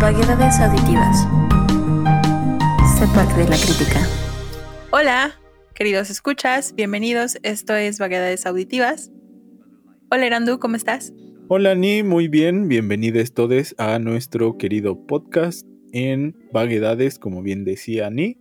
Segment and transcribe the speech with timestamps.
[0.00, 1.26] Vaguedades auditivas.
[3.34, 4.06] De la crítica.
[4.90, 5.32] Hola,
[5.74, 7.38] queridos escuchas, bienvenidos.
[7.42, 9.10] Esto es Vaguedades auditivas.
[10.10, 11.14] Hola, Erandu, ¿cómo estás?
[11.48, 12.68] Hola, Ni, muy bien.
[12.68, 18.36] Bienvenidos todos a nuestro querido podcast en Vaguedades, como bien decía Ni.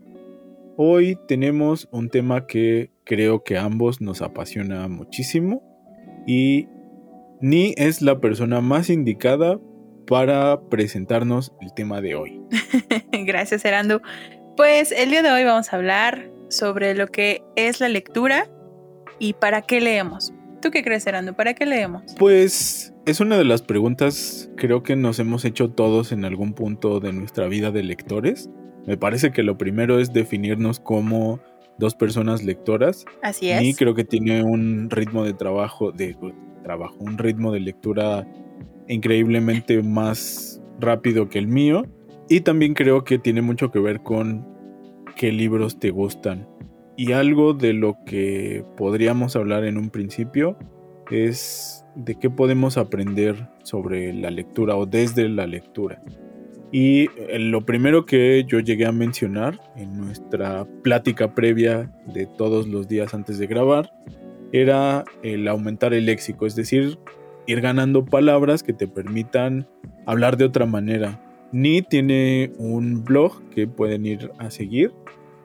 [0.75, 5.63] Hoy tenemos un tema que creo que a ambos nos apasiona muchísimo
[6.27, 6.67] y
[7.39, 9.57] Ni es la persona más indicada
[10.05, 12.41] para presentarnos el tema de hoy.
[13.11, 14.01] Gracias, Erandu.
[14.57, 18.47] Pues el día de hoy vamos a hablar sobre lo que es la lectura
[19.19, 20.33] y para qué leemos.
[20.61, 21.33] ¿Tú qué crees, Erandu?
[21.33, 22.03] ¿Para qué leemos?
[22.17, 26.99] Pues es una de las preguntas creo que nos hemos hecho todos en algún punto
[26.99, 28.49] de nuestra vida de lectores.
[28.85, 31.39] Me parece que lo primero es definirnos como
[31.77, 33.05] dos personas lectoras.
[33.21, 33.61] Así es.
[33.61, 36.15] Y creo que tiene un ritmo de trabajo, de
[36.63, 38.27] trabajo, un ritmo de lectura
[38.87, 41.85] increíblemente más rápido que el mío.
[42.29, 44.47] Y también creo que tiene mucho que ver con
[45.15, 46.47] qué libros te gustan.
[46.97, 50.57] Y algo de lo que podríamos hablar en un principio
[51.11, 56.01] es de qué podemos aprender sobre la lectura o desde la lectura.
[56.71, 62.67] Y eh, lo primero que yo llegué a mencionar en nuestra plática previa de todos
[62.67, 63.91] los días antes de grabar
[64.51, 66.97] era el aumentar el léxico, es decir,
[67.47, 69.67] ir ganando palabras que te permitan
[70.05, 71.21] hablar de otra manera.
[71.51, 74.91] Ni tiene un blog que pueden ir a seguir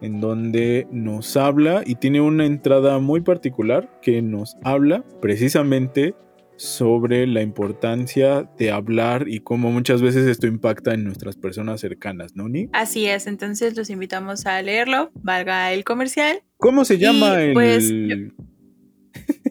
[0.01, 6.15] en donde nos habla y tiene una entrada muy particular que nos habla precisamente
[6.57, 12.37] sobre la importancia de hablar y cómo muchas veces esto impacta en nuestras personas cercanas,
[12.37, 12.69] ¿no, Ni?
[12.75, 16.43] Así es, entonces los invitamos a leerlo, valga el comercial.
[16.59, 17.55] ¿Cómo se llama el...
[17.55, 17.91] pues,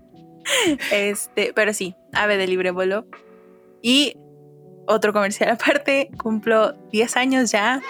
[0.91, 3.05] este, pero sí, ave de libre vuelo.
[3.81, 4.15] Y
[4.87, 7.81] otro comercial aparte, cumplo 10 años ya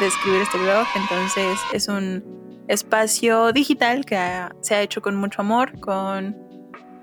[0.00, 4.18] de escribir este blog, entonces es un espacio digital que
[4.60, 6.36] se ha hecho con mucho amor, con,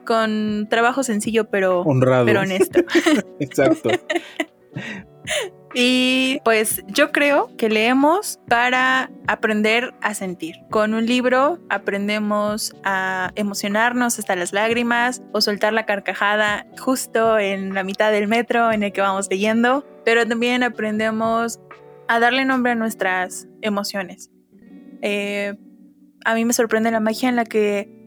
[0.05, 2.25] con trabajo sencillo pero, Honrado.
[2.25, 2.81] pero honesto.
[3.39, 3.89] Exacto.
[5.73, 10.55] Y pues yo creo que leemos para aprender a sentir.
[10.71, 17.75] Con un libro aprendemos a emocionarnos hasta las lágrimas o soltar la carcajada justo en
[17.75, 21.59] la mitad del metro en el que vamos leyendo, pero también aprendemos
[22.07, 24.31] a darle nombre a nuestras emociones.
[25.03, 25.55] Eh,
[26.25, 27.98] a mí me sorprende la magia en la que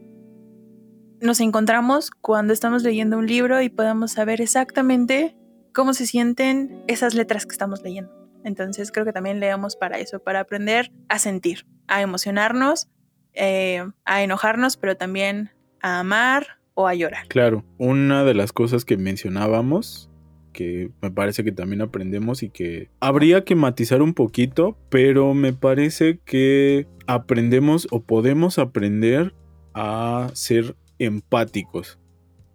[1.23, 5.37] nos encontramos cuando estamos leyendo un libro y podemos saber exactamente
[5.73, 8.11] cómo se sienten esas letras que estamos leyendo.
[8.43, 12.89] Entonces creo que también leemos para eso, para aprender a sentir, a emocionarnos,
[13.33, 15.51] eh, a enojarnos, pero también
[15.81, 17.25] a amar o a llorar.
[17.29, 20.09] Claro, una de las cosas que mencionábamos,
[20.51, 25.53] que me parece que también aprendemos y que habría que matizar un poquito, pero me
[25.53, 29.33] parece que aprendemos o podemos aprender
[29.73, 30.75] a ser
[31.05, 31.99] empáticos.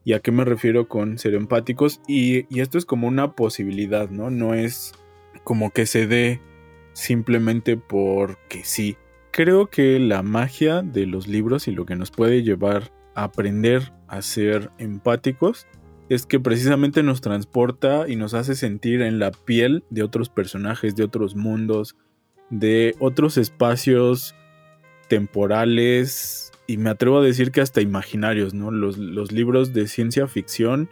[0.05, 2.01] ¿Y a qué me refiero con ser empáticos?
[2.09, 4.31] Y, y esto es como una posibilidad, ¿no?
[4.31, 4.93] No es
[5.45, 6.41] como que se dé
[6.95, 8.97] simplemente porque sí.
[9.31, 13.93] Creo que la magia de los libros y lo que nos puede llevar a aprender
[14.09, 15.67] a ser empáticos
[16.09, 20.97] es que precisamente nos transporta y nos hace sentir en la piel de otros personajes,
[20.97, 21.97] de otros mundos,
[22.51, 24.35] de otros espacios
[25.09, 28.71] temporales y me atrevo a decir que hasta imaginarios, ¿no?
[28.71, 30.89] Los, los libros de ciencia ficción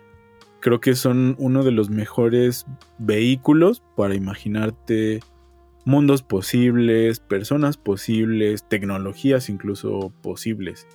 [0.61, 2.67] creo que son uno de los mejores
[2.99, 5.21] vehículos para imaginarte
[5.85, 10.89] mundos posibles, personas posibles, tecnologías incluso posibles,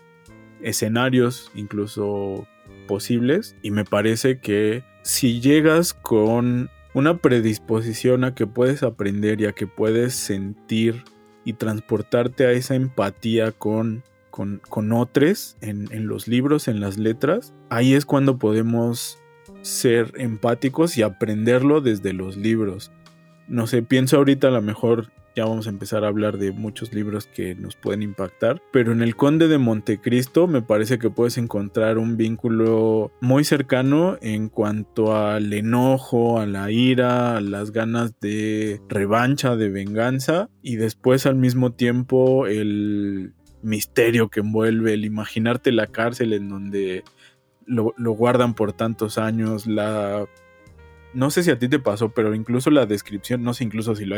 [0.61, 2.47] escenarios incluso
[2.87, 9.45] posibles y me parece que si llegas con una predisposición a que puedes aprender y
[9.45, 11.03] a que puedes sentir
[11.45, 14.61] y transportarte a esa empatía con, con,
[14.91, 19.19] otros en, en los libros, en las letras, ahí es cuando podemos
[19.61, 22.91] ser empáticos y aprenderlo desde los libros.
[23.47, 26.93] No sé, pienso ahorita a lo mejor ya vamos a empezar a hablar de muchos
[26.93, 31.37] libros que nos pueden impactar, pero en El Conde de Montecristo me parece que puedes
[31.37, 38.19] encontrar un vínculo muy cercano en cuanto al enojo, a la ira, a las ganas
[38.19, 45.71] de revancha, de venganza, y después al mismo tiempo el misterio que envuelve, el imaginarte
[45.71, 47.03] la cárcel en donde
[47.65, 50.27] lo, lo guardan por tantos años, la
[51.13, 54.05] no sé si a ti te pasó, pero incluso la descripción, no sé incluso si
[54.05, 54.15] lo,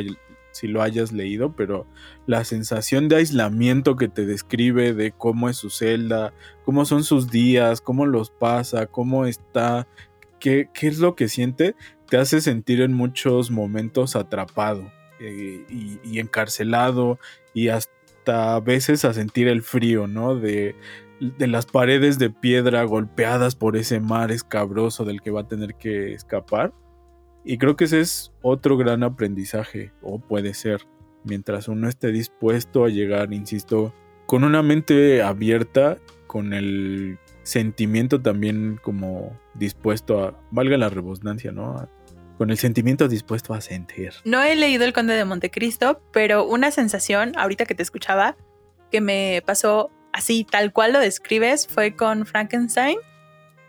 [0.52, 1.88] si lo hayas leído, pero
[2.28, 6.34] la sensación de aislamiento que te describe de cómo es su celda,
[6.66, 9.88] cómo son sus días, cómo los pasa, cómo está,
[10.40, 11.76] qué, qué es lo que siente,
[12.10, 17.20] te hace sentir en muchos momentos atrapado eh, y, y encarcelado
[17.54, 17.92] y hasta
[18.28, 20.36] a veces a sentir el frío, ¿no?
[20.36, 20.76] De,
[21.20, 25.76] de las paredes de piedra golpeadas por ese mar escabroso del que va a tener
[25.76, 26.74] que escapar.
[27.46, 30.82] Y creo que ese es otro gran aprendizaje, o puede ser,
[31.24, 33.94] mientras uno esté dispuesto a llegar, insisto,
[34.26, 35.98] con una mente abierta,
[36.28, 41.88] con el sentimiento también como dispuesto a, valga la redundancia, ¿no?
[42.44, 44.12] Con el sentimiento dispuesto a sentir.
[44.26, 48.36] No he leído El Conde de Montecristo, pero una sensación, ahorita que te escuchaba,
[48.92, 52.98] que me pasó así, tal cual lo describes, fue con Frankenstein.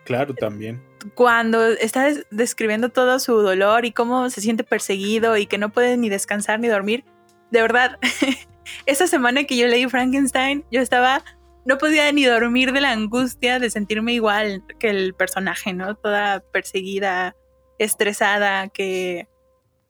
[0.05, 0.83] Claro, también.
[1.15, 5.97] Cuando está describiendo todo su dolor y cómo se siente perseguido y que no puede
[5.97, 7.05] ni descansar ni dormir.
[7.53, 8.01] De verdad,
[8.87, 11.23] esa semana que yo leí Frankenstein, yo estaba,
[11.65, 15.95] no podía ni dormir de la angustia de sentirme igual que el personaje, ¿no?
[15.95, 17.37] Toda perseguida,
[17.79, 19.29] estresada, que,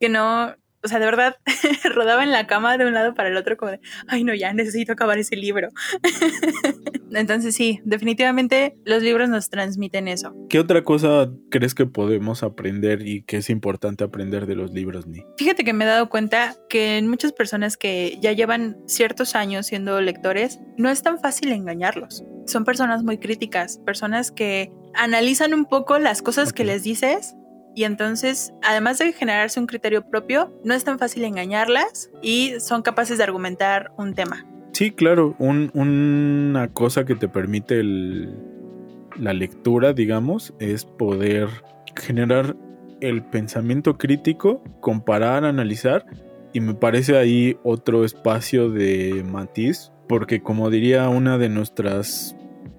[0.00, 0.54] que no,
[0.84, 1.36] o sea, de verdad,
[1.94, 4.52] rodaba en la cama de un lado para el otro como de, ay no, ya
[4.52, 5.70] necesito acabar ese libro.
[7.12, 10.34] Entonces sí, definitivamente los libros nos transmiten eso.
[10.50, 15.06] ¿Qué otra cosa crees que podemos aprender y que es importante aprender de los libros,
[15.06, 15.25] Ni?
[15.38, 19.66] Fíjate que me he dado cuenta que en muchas personas que ya llevan ciertos años
[19.66, 22.25] siendo lectores, no es tan fácil engañarlos.
[22.46, 27.36] Son personas muy críticas, personas que analizan un poco las cosas que les dices
[27.74, 32.82] y entonces, además de generarse un criterio propio, no es tan fácil engañarlas y son
[32.82, 34.46] capaces de argumentar un tema.
[34.72, 41.48] Sí, claro, una cosa que te permite la lectura, digamos, es poder
[41.96, 42.56] generar
[43.00, 46.06] el pensamiento crítico, comparar, analizar,
[46.52, 52.36] y me parece ahí otro espacio de matiz, porque como diría una de nuestras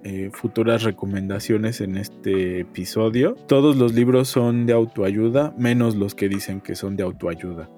[0.08, 3.34] eh, futuras recomendaciones en este episodio.
[3.48, 7.68] Todos los libros son de autoayuda, menos los que dicen que son de autoayuda.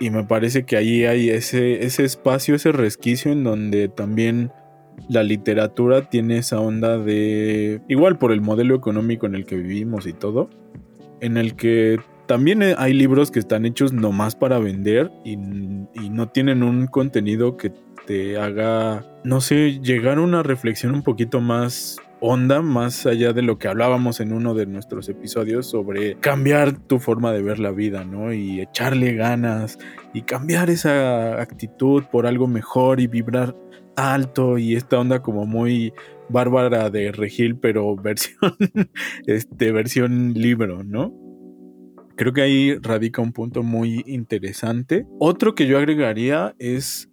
[0.00, 4.50] Y me parece que ahí hay ese, ese espacio, ese resquicio en donde también
[5.08, 10.08] la literatura tiene esa onda de, igual por el modelo económico en el que vivimos
[10.08, 10.50] y todo,
[11.20, 16.30] en el que también hay libros que están hechos nomás para vender y, y no
[16.30, 17.70] tienen un contenido que
[18.10, 23.42] te haga, no sé, llegar a una reflexión un poquito más honda, más allá de
[23.42, 27.70] lo que hablábamos en uno de nuestros episodios sobre cambiar tu forma de ver la
[27.70, 28.32] vida, ¿no?
[28.32, 29.78] Y echarle ganas
[30.12, 33.54] y cambiar esa actitud por algo mejor y vibrar
[33.94, 35.92] alto y esta onda como muy
[36.28, 38.56] bárbara de Regil, pero versión,
[39.28, 41.14] este, versión libro, ¿no?
[42.16, 45.06] Creo que ahí radica un punto muy interesante.
[45.20, 47.09] Otro que yo agregaría es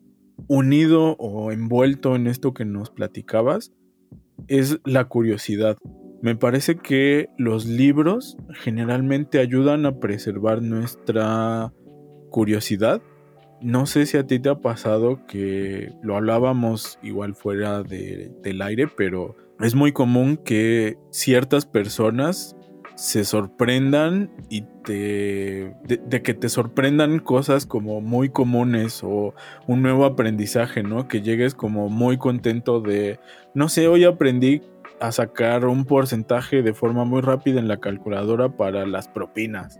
[0.47, 3.73] unido o envuelto en esto que nos platicabas
[4.47, 5.77] es la curiosidad.
[6.21, 11.73] Me parece que los libros generalmente ayudan a preservar nuestra
[12.29, 13.01] curiosidad.
[13.61, 18.87] No sé si a ti te ha pasado que lo hablábamos igual fuera del aire,
[18.87, 22.56] pero es muy común que ciertas personas
[22.97, 25.75] se sorprendan y te.
[25.85, 29.35] De, que te sorprendan cosas como muy comunes o
[29.67, 31.07] un nuevo aprendizaje, ¿no?
[31.07, 33.19] Que llegues como muy contento de.
[33.53, 34.63] No sé, hoy aprendí
[34.99, 39.79] a sacar un porcentaje de forma muy rápida en la calculadora para las propinas.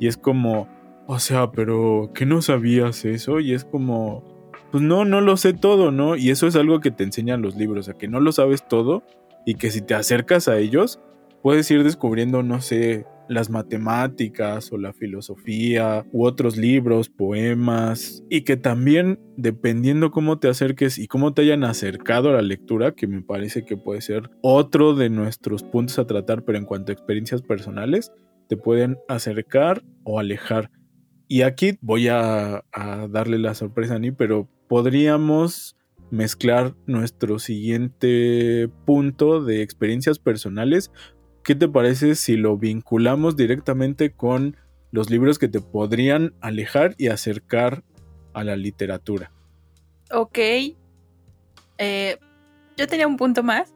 [0.00, 0.66] Y es como.
[1.06, 3.38] O sea, pero ¿qué no sabías eso?
[3.38, 4.24] Y es como.
[4.72, 6.16] Pues no, no lo sé todo, ¿no?
[6.16, 9.04] Y eso es algo que te enseñan los libros, a que no lo sabes todo
[9.44, 11.00] y que si te acercas a ellos
[11.46, 18.40] puedes ir descubriendo, no sé, las matemáticas o la filosofía u otros libros, poemas, y
[18.40, 23.06] que también dependiendo cómo te acerques y cómo te hayan acercado a la lectura, que
[23.06, 26.94] me parece que puede ser otro de nuestros puntos a tratar, pero en cuanto a
[26.94, 28.10] experiencias personales,
[28.48, 30.72] te pueden acercar o alejar.
[31.28, 32.64] Y aquí voy a,
[33.08, 35.76] darle la sorpresa a mí, pero podríamos
[36.10, 40.90] mezclar nuestro siguiente punto de experiencias personales
[41.46, 44.56] ¿qué te parece si lo vinculamos directamente con
[44.90, 47.84] los libros que te podrían alejar y acercar
[48.34, 49.30] a la literatura?
[50.10, 50.38] Ok.
[51.78, 52.18] Eh,
[52.76, 53.72] yo tenía un punto más.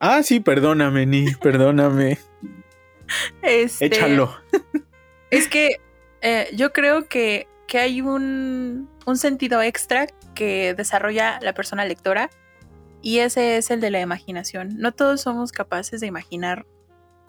[0.00, 2.18] Ah, sí, perdóname, Ni, perdóname.
[3.42, 4.34] Este, Échalo.
[5.30, 5.76] Es que
[6.22, 12.30] eh, yo creo que, que hay un, un, sentido extra que desarrolla la persona lectora
[13.00, 14.76] y ese es el de la imaginación.
[14.76, 16.66] No todos somos capaces de imaginar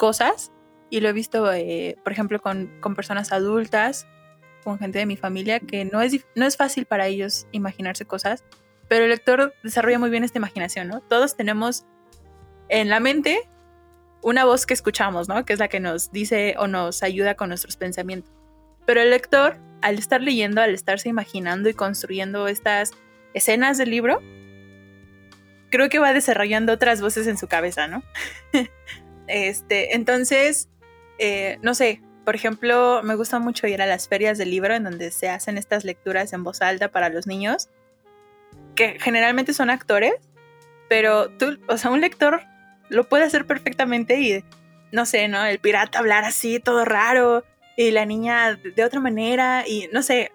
[0.02, 0.52] cosas
[0.90, 4.08] y lo he visto, eh, por ejemplo, con, con, personas adultas,
[4.64, 8.44] con gente de mi familia, que no es, no es fácil para ellos imaginarse cosas,
[8.88, 11.02] pero el lector desarrolla muy bien esta imaginación, ¿no?
[11.02, 11.86] Todos tenemos
[12.68, 13.48] en la mente
[14.24, 15.46] una voz que escuchamos, ¿no?
[15.46, 18.34] Que es la que nos dice o nos ayuda con nuestros pensamientos.
[18.88, 22.94] Pero el lector, al estar leyendo, al estarse imaginando y construyendo estas
[23.36, 24.20] escenas del libro,
[25.70, 28.02] creo que va desarrollando otras voces en su cabeza, ¿no?
[29.32, 30.70] este, entonces,
[31.18, 34.84] eh, no sé, por ejemplo, me gusta mucho ir a las ferias del libro en
[34.84, 37.70] donde se hacen estas lecturas en voz alta para los niños,
[38.76, 40.14] que generalmente son actores,
[40.90, 42.42] pero tú, o sea, un lector
[42.90, 44.44] lo puede hacer perfectamente y,
[44.92, 45.44] no sé, ¿no?
[45.46, 47.44] El pirata hablar así, todo raro,
[47.78, 50.32] y la niña de otra manera, y no sé,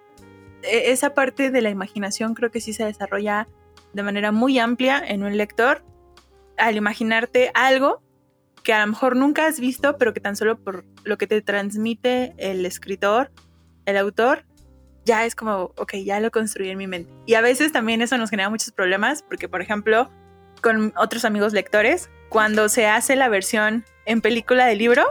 [0.62, 3.48] e, esa parte de la imaginación creo que sí se desarrolla
[3.92, 5.84] de manera muy amplia en un lector
[6.56, 8.02] al imaginarte algo
[8.66, 11.40] que a lo mejor nunca has visto, pero que tan solo por lo que te
[11.40, 13.30] transmite el escritor,
[13.84, 14.44] el autor,
[15.04, 17.08] ya es como, ok, ya lo construí en mi mente.
[17.26, 20.10] Y a veces también eso nos genera muchos problemas, porque por ejemplo,
[20.62, 25.04] con otros amigos lectores, cuando se hace la versión en película del libro,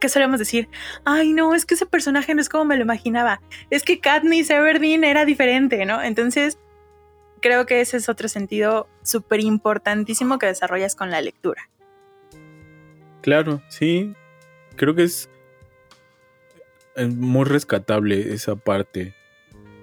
[0.00, 0.70] ¿qué solemos decir?
[1.04, 3.42] Ay, no, es que ese personaje no es como me lo imaginaba.
[3.68, 6.02] Es que Katniss Everdeen era diferente, ¿no?
[6.02, 6.58] Entonces,
[7.42, 11.68] creo que ese es otro sentido súper importantísimo que desarrollas con la lectura.
[13.20, 14.14] Claro, sí.
[14.76, 15.28] Creo que es,
[17.16, 19.14] muy rescatable esa parte.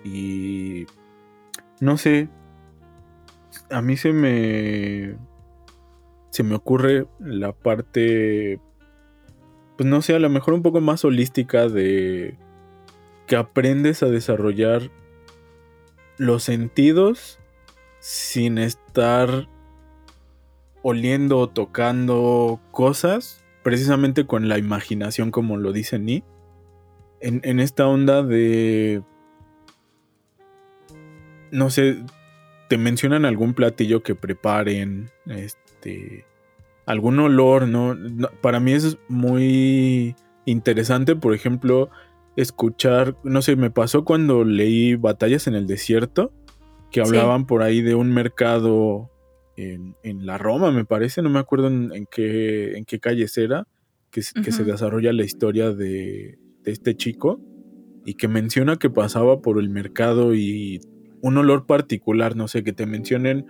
[0.04, 0.86] Y
[1.80, 2.30] no sé.
[3.70, 5.18] A mí se me.
[6.32, 8.60] Se me ocurre la parte.
[9.78, 12.38] Pues no sé, a lo mejor un poco más holística de.
[13.28, 14.90] Que aprendes a desarrollar
[16.18, 17.40] los sentidos
[18.00, 19.48] sin estar
[20.90, 26.24] oliendo o tocando cosas, precisamente con la imaginación, como lo dice Ni,
[27.20, 29.04] en, esta onda de,
[31.52, 31.98] no sé,
[32.70, 36.26] te mencionan algún platillo que preparen, este,
[36.86, 37.98] algún olor, ¿no?
[38.40, 40.16] Para mí es muy
[40.46, 41.90] interesante, por ejemplo,
[42.38, 46.32] escuchar, no sé, me pasó cuando leí Batallas en el Desierto,
[46.92, 49.10] que hablaban por ahí de un mercado
[49.58, 53.68] en, la Roma, me parece, no me acuerdo en, qué, en qué calles era,
[54.12, 57.42] que, que se desarrolla la historia de, de, este chico
[58.06, 60.80] y que menciona que pasaba por el mercado y
[61.22, 63.46] un olor particular, no sé, que te mencionen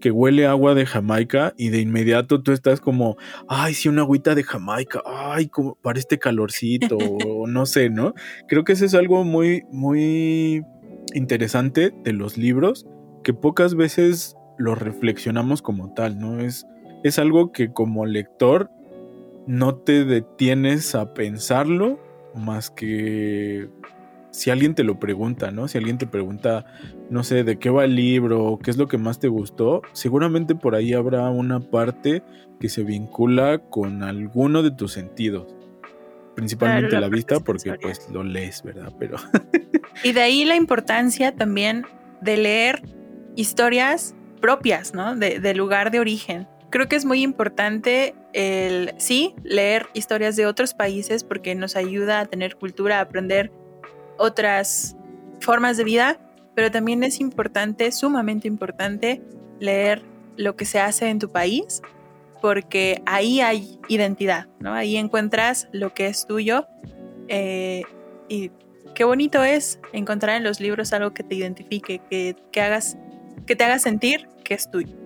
[0.00, 3.16] que huele agua de Jamaica y de inmediato tú estás como,
[3.48, 8.14] ay, sí, una agüita de Jamaica, ay, como para este calorcito, o no sé, ¿no?
[8.48, 10.62] Creo que eso es algo muy, muy
[11.14, 12.86] interesante de los libros,
[13.22, 16.38] que pocas veces lo reflexionamos como tal, ¿no?
[16.38, 16.66] Es,
[17.02, 18.70] es algo que como lector
[19.46, 21.98] no te detienes a pensarlo
[22.34, 23.70] más que
[24.32, 25.66] si alguien te lo pregunta, ¿no?
[25.66, 26.66] Si alguien te pregunta,
[27.08, 30.54] no sé, de qué va el libro, qué es lo que más te gustó, seguramente
[30.54, 32.22] por ahí habrá una parte
[32.60, 35.56] que se vincula con alguno de tus sentidos.
[36.36, 38.92] Principalmente la, vista, porque pues lo lees, ¿verdad?
[38.98, 39.16] Pero.
[40.04, 41.86] y de ahí la importancia también
[42.20, 42.82] de leer
[43.36, 45.16] historias propias, ¿no?
[45.16, 46.48] De, lugar de origen.
[46.70, 52.20] Creo que es muy importante el, sí, leer historias de otros países porque nos ayuda
[52.20, 53.50] a tener cultura, a aprender
[54.18, 54.96] otras
[55.40, 56.20] formas de vida,
[56.54, 59.20] pero también es importante, sumamente importante,
[59.58, 60.02] leer
[60.36, 61.82] lo que se hace en tu país
[62.40, 64.72] porque ahí hay identidad, ¿no?
[64.72, 66.66] Ahí encuentras lo que es tuyo
[67.28, 67.82] eh,
[68.28, 68.50] y
[68.94, 72.96] qué bonito es encontrar en los libros algo que te identifique, que, que hagas
[73.46, 74.96] que te haga sentir que es tuyo.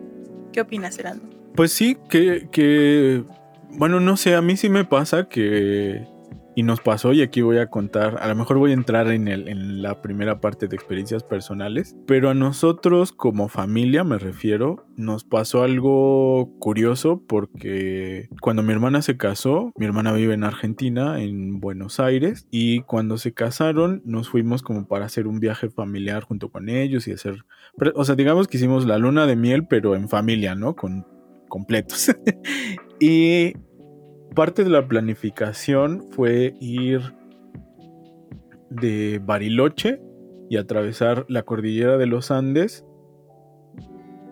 [0.52, 1.28] ¿Qué opinas, Herando?
[1.54, 3.24] Pues sí, que, que,
[3.70, 6.06] bueno, no sé, a mí sí me pasa que
[6.54, 9.28] y nos pasó, y aquí voy a contar, a lo mejor voy a entrar en,
[9.28, 14.86] el, en la primera parte de experiencias personales, pero a nosotros como familia, me refiero,
[14.96, 21.20] nos pasó algo curioso porque cuando mi hermana se casó, mi hermana vive en Argentina,
[21.20, 26.22] en Buenos Aires, y cuando se casaron nos fuimos como para hacer un viaje familiar
[26.22, 27.44] junto con ellos y hacer,
[27.94, 30.76] o sea, digamos que hicimos la luna de miel, pero en familia, ¿no?
[30.76, 31.06] Con
[31.48, 32.10] completos.
[33.00, 33.54] y
[34.34, 37.00] parte de la planificación fue ir
[38.70, 40.00] de Bariloche
[40.50, 42.84] y atravesar la cordillera de los Andes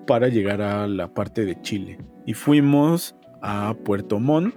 [0.07, 1.99] para llegar a la parte de Chile.
[2.27, 4.55] Y fuimos a Puerto Montt,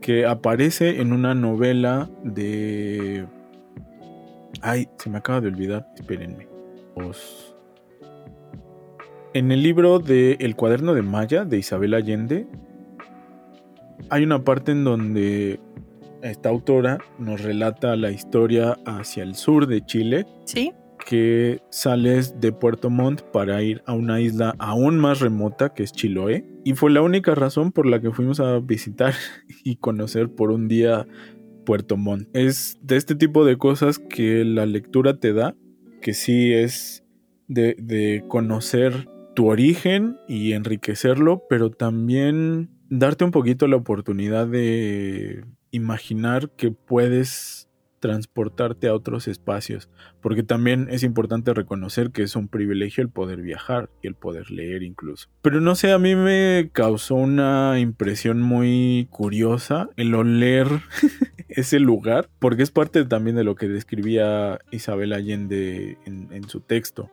[0.00, 3.26] que aparece en una novela de...
[4.62, 6.48] Ay, se me acaba de olvidar, espérenme.
[9.34, 12.46] En el libro de El cuaderno de Maya de Isabel Allende
[14.10, 15.60] hay una parte en donde
[16.22, 20.26] esta autora nos relata la historia hacia el sur de Chile.
[20.44, 20.72] Sí.
[21.04, 25.92] Que sales de Puerto Montt para ir a una isla aún más remota que es
[25.92, 26.44] Chiloé.
[26.64, 29.14] Y fue la única razón por la que fuimos a visitar
[29.64, 31.06] y conocer por un día
[31.64, 32.28] Puerto Montt.
[32.34, 35.54] Es de este tipo de cosas que la lectura te da,
[36.00, 37.04] que sí es
[37.46, 45.44] de, de conocer tu origen y enriquecerlo, pero también darte un poquito la oportunidad de
[45.70, 47.66] imaginar que puedes
[48.00, 49.88] transportarte a otros espacios,
[50.20, 54.50] porque también es importante reconocer que es un privilegio el poder viajar y el poder
[54.50, 55.28] leer incluso.
[55.42, 60.68] Pero no sé, a mí me causó una impresión muy curiosa el oler
[61.48, 66.60] ese lugar, porque es parte también de lo que describía Isabel Allende en, en su
[66.60, 67.10] texto.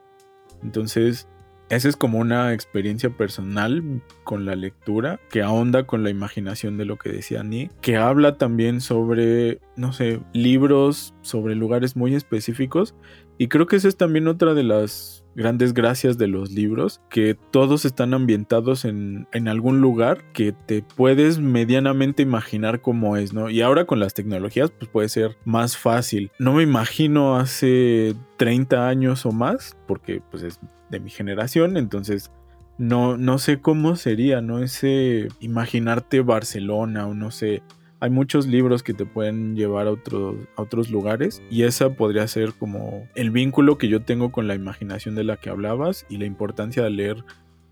[0.61, 1.27] Entonces,
[1.69, 6.85] esa es como una experiencia personal con la lectura que ahonda con la imaginación de
[6.85, 12.95] lo que decía Annie, que habla también sobre, no sé, libros, sobre lugares muy específicos.
[13.37, 17.35] Y creo que esa es también otra de las grandes gracias de los libros, que
[17.51, 23.49] todos están ambientados en, en, algún lugar que te puedes medianamente imaginar cómo es, ¿no?
[23.49, 26.31] Y ahora con las tecnologías pues puede ser más fácil.
[26.37, 30.59] No me imagino hace 30 años o más, porque pues es
[30.97, 32.31] de mi generación, entonces
[32.77, 34.59] no, no sé cómo sería, ¿no?
[34.59, 37.61] Ese imaginarte Barcelona o no sé.
[37.99, 42.27] Hay muchos libros que te pueden llevar a otros, a otros lugares y esa podría
[42.27, 46.17] ser como el vínculo que yo tengo con la imaginación de la que hablabas y
[46.17, 47.23] la importancia de leer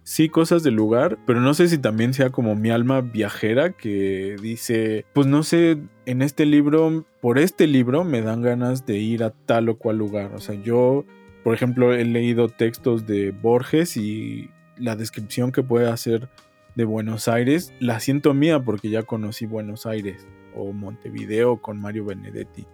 [0.03, 4.35] sí cosas del lugar, pero no sé si también sea como mi alma viajera que
[4.41, 9.23] dice, pues no sé, en este libro, por este libro me dan ganas de ir
[9.23, 10.33] a tal o cual lugar.
[10.33, 11.05] O sea, yo
[11.43, 16.29] por ejemplo, he leído textos de Borges y la descripción que puede hacer
[16.75, 22.05] de Buenos Aires la siento mía porque ya conocí Buenos Aires o Montevideo con Mario
[22.05, 22.65] Benedetti.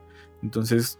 [0.43, 0.99] Entonces,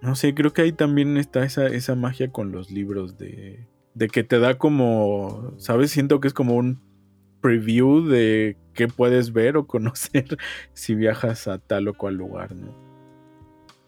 [0.00, 4.08] no sé, creo que ahí también está esa, esa magia con los libros de, de
[4.08, 5.90] que te da como, ¿sabes?
[5.90, 6.80] Siento que es como un
[7.40, 10.36] preview de qué puedes ver o conocer
[10.72, 12.74] si viajas a tal o cual lugar, ¿no?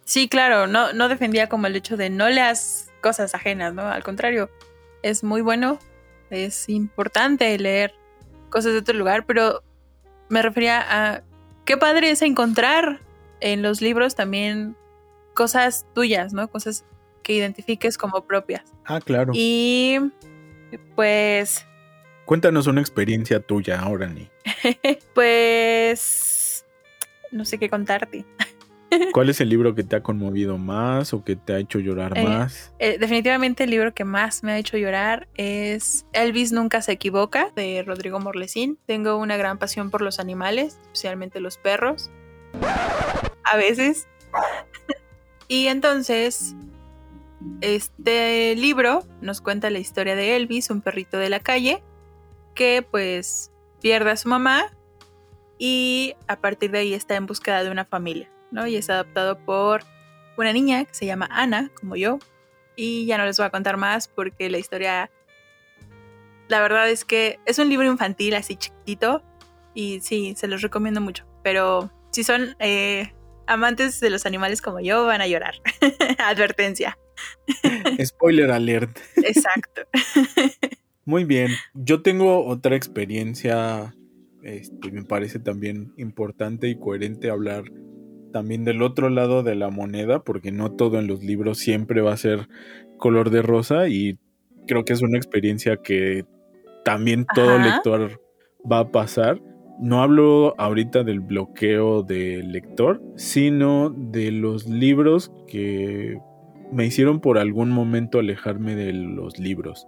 [0.05, 3.83] Sí, claro, no, no defendía como el hecho de no leas cosas ajenas, ¿no?
[3.83, 4.49] Al contrario,
[5.03, 5.79] es muy bueno,
[6.31, 7.93] es importante leer
[8.49, 9.63] cosas de otro lugar, pero
[10.31, 11.23] me refería a
[11.67, 13.03] qué padre es encontrar
[13.41, 14.75] en los libros también
[15.35, 16.49] cosas tuyas, ¿no?
[16.49, 16.87] Cosas
[17.23, 18.65] que identifiques como propias.
[18.87, 19.33] Ah, claro.
[19.35, 19.99] Y
[20.97, 21.67] pues...
[22.25, 24.31] Cuéntanos una experiencia tuya ahora, Ni.
[25.15, 26.65] pues...
[27.31, 28.25] No sé qué contarte.
[29.13, 32.17] ¿Cuál es el libro que te ha conmovido más o que te ha hecho llorar
[32.17, 32.73] Eh, más?
[32.79, 37.51] eh, definitivamente el libro que más me ha hecho llorar es Elvis nunca se equivoca
[37.57, 38.79] de Rodrigo Morlesín.
[38.87, 42.11] Tengo una gran pasión por los animales, especialmente los perros.
[43.45, 44.07] A veces.
[45.49, 46.55] y entonces,
[47.61, 51.83] este libro nos cuenta la historia de Elvis, un perrito de la calle,
[52.55, 54.73] que pues pierde a su mamá
[55.59, 58.31] y a partir de ahí está en búsqueda de una familia.
[58.55, 58.67] ¿No?
[58.67, 59.83] Y es adoptado por
[60.39, 62.19] una niña que se llama Ana, como yo.
[62.77, 65.11] Y ya no les voy a contar más porque la historia,
[66.49, 69.23] la verdad es que es un libro infantil así chiquitito
[69.75, 71.27] y sí, se los recomiendo mucho.
[71.43, 73.13] Pero si son eh,
[73.47, 75.55] amantes de los animales como yo, van a llorar.
[76.19, 76.99] Advertencia.
[78.05, 78.99] Spoiler alert.
[79.17, 79.83] Exacto.
[81.05, 81.51] Muy bien.
[81.75, 83.95] Yo tengo otra experiencia,
[84.43, 87.65] este, me parece también importante y coherente hablar
[88.35, 92.13] también del otro lado de la moneda, porque no todo en los libros siempre va
[92.13, 92.49] a ser
[92.99, 94.19] color de rosa y
[94.67, 96.25] creo que es una experiencia que
[96.85, 97.77] también todo Ajá.
[97.77, 98.21] lector
[98.71, 99.41] va a pasar.
[99.79, 106.19] No hablo ahorita del bloqueo del lector, sino de los libros que
[106.73, 109.87] me hicieron por algún momento alejarme de los libros.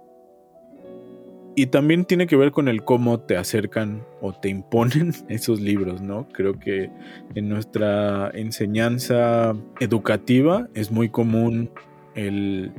[1.59, 6.03] Y también tiene que ver con el cómo te acercan o te imponen esos libros,
[6.03, 6.27] ¿no?
[6.31, 6.91] Creo que
[7.33, 11.71] en nuestra enseñanza educativa es muy común
[12.13, 12.71] el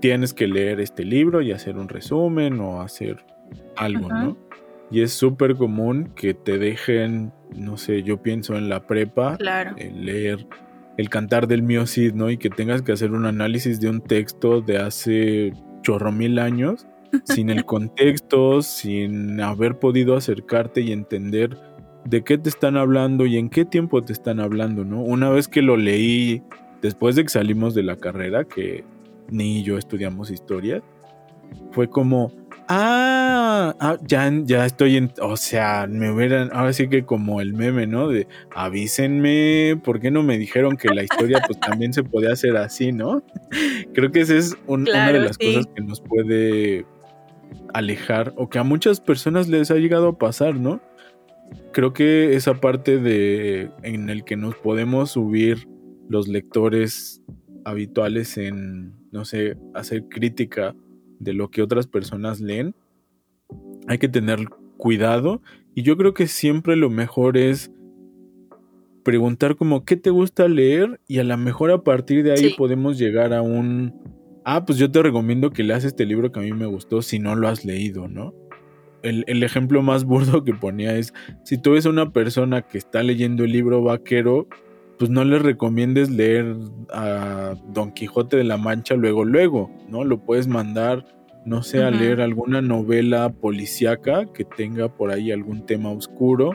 [0.00, 3.18] tienes que leer este libro y hacer un resumen o hacer
[3.76, 4.24] algo, Ajá.
[4.24, 4.38] ¿no?
[4.90, 9.74] Y es súper común que te dejen, no sé, yo pienso en la prepa, Claro.
[9.76, 10.46] el leer
[10.96, 12.30] el cantar del mío Cid, ¿no?
[12.30, 16.86] Y que tengas que hacer un análisis de un texto de hace chorro mil años,
[17.24, 21.58] sin el contexto, sin haber podido acercarte y entender
[22.04, 25.02] de qué te están hablando y en qué tiempo te están hablando, ¿no?
[25.02, 26.42] Una vez que lo leí,
[26.80, 28.84] después de que salimos de la carrera, que
[29.28, 30.82] ni yo estudiamos historia,
[31.70, 32.32] fue como,
[32.68, 35.12] Ah, ah, ya, ya estoy en.
[35.20, 36.50] O sea, me hubieran.
[36.52, 38.08] Ahora sí que como el meme, ¿no?
[38.08, 42.56] De avísenme, ¿por qué no me dijeron que la historia pues también se podía hacer
[42.56, 43.22] así, ¿no?
[43.94, 46.86] Creo que esa es una de las cosas que nos puede
[47.74, 50.80] alejar o que a muchas personas les ha llegado a pasar, ¿no?
[51.72, 55.68] Creo que esa parte de en el que nos podemos subir
[56.08, 57.22] los lectores
[57.64, 60.74] habituales en, no sé, hacer crítica
[61.18, 62.74] de lo que otras personas leen,
[63.86, 65.42] hay que tener cuidado.
[65.74, 67.70] Y yo creo que siempre lo mejor es
[69.02, 72.98] preguntar como qué te gusta leer y a lo mejor a partir de ahí podemos
[72.98, 73.94] llegar a un
[74.44, 77.18] ah pues yo te recomiendo que leas este libro que a mí me gustó si
[77.18, 78.34] no lo has leído no
[79.02, 81.12] el, el ejemplo más burdo que ponía es
[81.44, 84.48] si tú ves a una persona que está leyendo el libro vaquero
[85.02, 86.54] pues no le recomiendes leer
[86.92, 90.04] a Don Quijote de la Mancha luego, luego, ¿no?
[90.04, 91.04] Lo puedes mandar,
[91.44, 96.54] no sé, a leer alguna novela policíaca que tenga por ahí algún tema oscuro.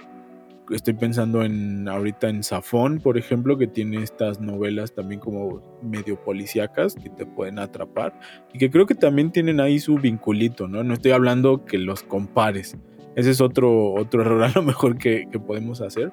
[0.69, 6.21] Estoy pensando en ahorita en Safón, por ejemplo, que tiene estas novelas también como medio
[6.21, 8.19] policíacas que te pueden atrapar
[8.53, 10.84] y que creo que también tienen ahí su vinculito, ¿no?
[10.84, 12.77] No estoy hablando que los compares.
[13.15, 16.12] Ese es otro, otro error a lo mejor que, que podemos hacer.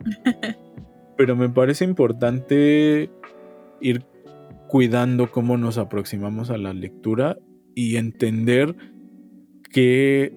[1.16, 3.10] pero me parece importante
[3.80, 4.04] ir
[4.68, 7.38] cuidando cómo nos aproximamos a la lectura
[7.74, 8.74] y entender
[9.70, 10.32] que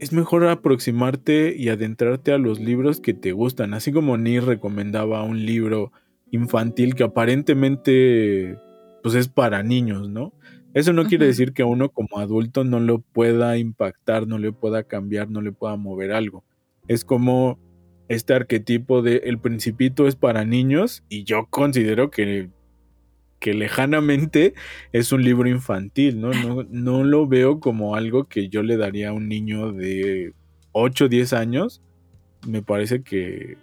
[0.00, 5.22] es mejor aproximarte y adentrarte a los libros que te gustan, así como Ni recomendaba
[5.22, 5.92] un libro
[6.30, 8.56] infantil que aparentemente
[9.02, 10.32] pues es para niños, ¿no?
[10.72, 14.52] Eso no quiere decir que a uno como adulto no lo pueda impactar, no le
[14.52, 16.44] pueda cambiar, no le pueda mover algo.
[16.88, 17.58] Es como
[18.08, 22.48] este arquetipo de el principito es para niños y yo considero que,
[23.40, 24.54] que lejanamente
[24.92, 26.30] es un libro infantil, ¿no?
[26.32, 26.66] ¿no?
[26.68, 30.34] No lo veo como algo que yo le daría a un niño de
[30.72, 31.82] 8 o 10 años.
[32.46, 33.56] Me parece que,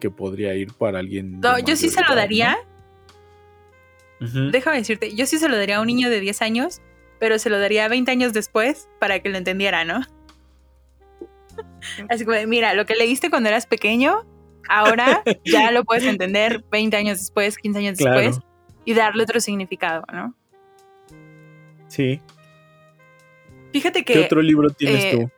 [0.00, 1.40] que podría ir para alguien.
[1.40, 2.56] No, yo sí se lo daría.
[4.20, 6.80] Déjame decirte, yo sí se lo daría a un niño de 10 años,
[7.18, 10.00] pero se lo daría 20 años después para que lo entendiera, ¿no?
[12.08, 14.24] Así como, mira, lo que leíste cuando eras pequeño,
[14.68, 18.40] ahora ya lo puedes entender 20 años después, 15 años después,
[18.86, 20.34] y darle otro significado, ¿no?
[21.88, 22.22] Sí.
[23.72, 24.14] Fíjate que...
[24.14, 25.30] ¿Qué otro libro tienes eh, tú?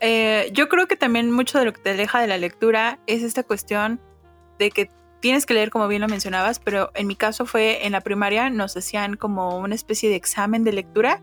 [0.00, 3.22] Eh, yo creo que también mucho de lo que te aleja de la lectura es
[3.22, 4.00] esta cuestión
[4.58, 7.92] de que tienes que leer como bien lo mencionabas, pero en mi caso fue en
[7.92, 11.20] la primaria nos hacían como una especie de examen de lectura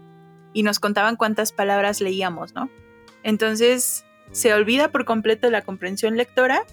[0.54, 2.70] y nos contaban cuántas palabras leíamos, ¿no?
[3.24, 6.64] Entonces se olvida por completo la comprensión lectora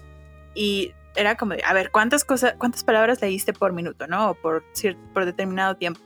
[0.54, 4.30] y era como de, a ver, ¿cuántas cosas, cuántas palabras leíste por minuto, ¿no?
[4.30, 4.64] O por,
[5.12, 6.00] por determinado tiempo.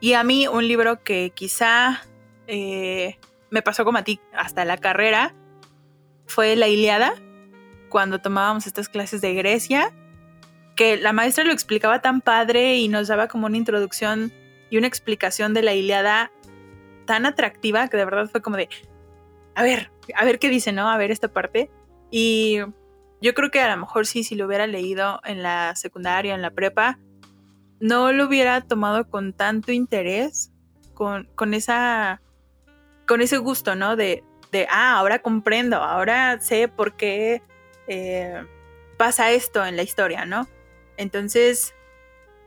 [0.00, 2.02] Y a mí un libro que quizá
[2.46, 3.18] eh,
[3.50, 5.34] me pasó como a ti hasta la carrera
[6.26, 7.14] fue La Iliada,
[7.88, 9.92] cuando tomábamos estas clases de Grecia,
[10.76, 14.32] que la maestra lo explicaba tan padre y nos daba como una introducción
[14.70, 16.30] y una explicación de la Iliada
[17.04, 18.68] tan atractiva que de verdad fue como de,
[19.54, 20.88] a ver, a ver qué dice, ¿no?
[20.88, 21.70] A ver esta parte.
[22.10, 22.60] Y
[23.20, 26.42] yo creo que a lo mejor sí, si lo hubiera leído en la secundaria, en
[26.42, 26.98] la prepa,
[27.80, 30.52] no lo hubiera tomado con tanto interés,
[30.94, 32.20] con, con esa,
[33.06, 33.96] con ese gusto, ¿no?
[33.96, 37.42] De, de, ah, ahora comprendo, ahora sé por qué
[37.88, 38.44] eh,
[38.96, 40.48] pasa esto en la historia, ¿no?
[40.96, 41.74] Entonces,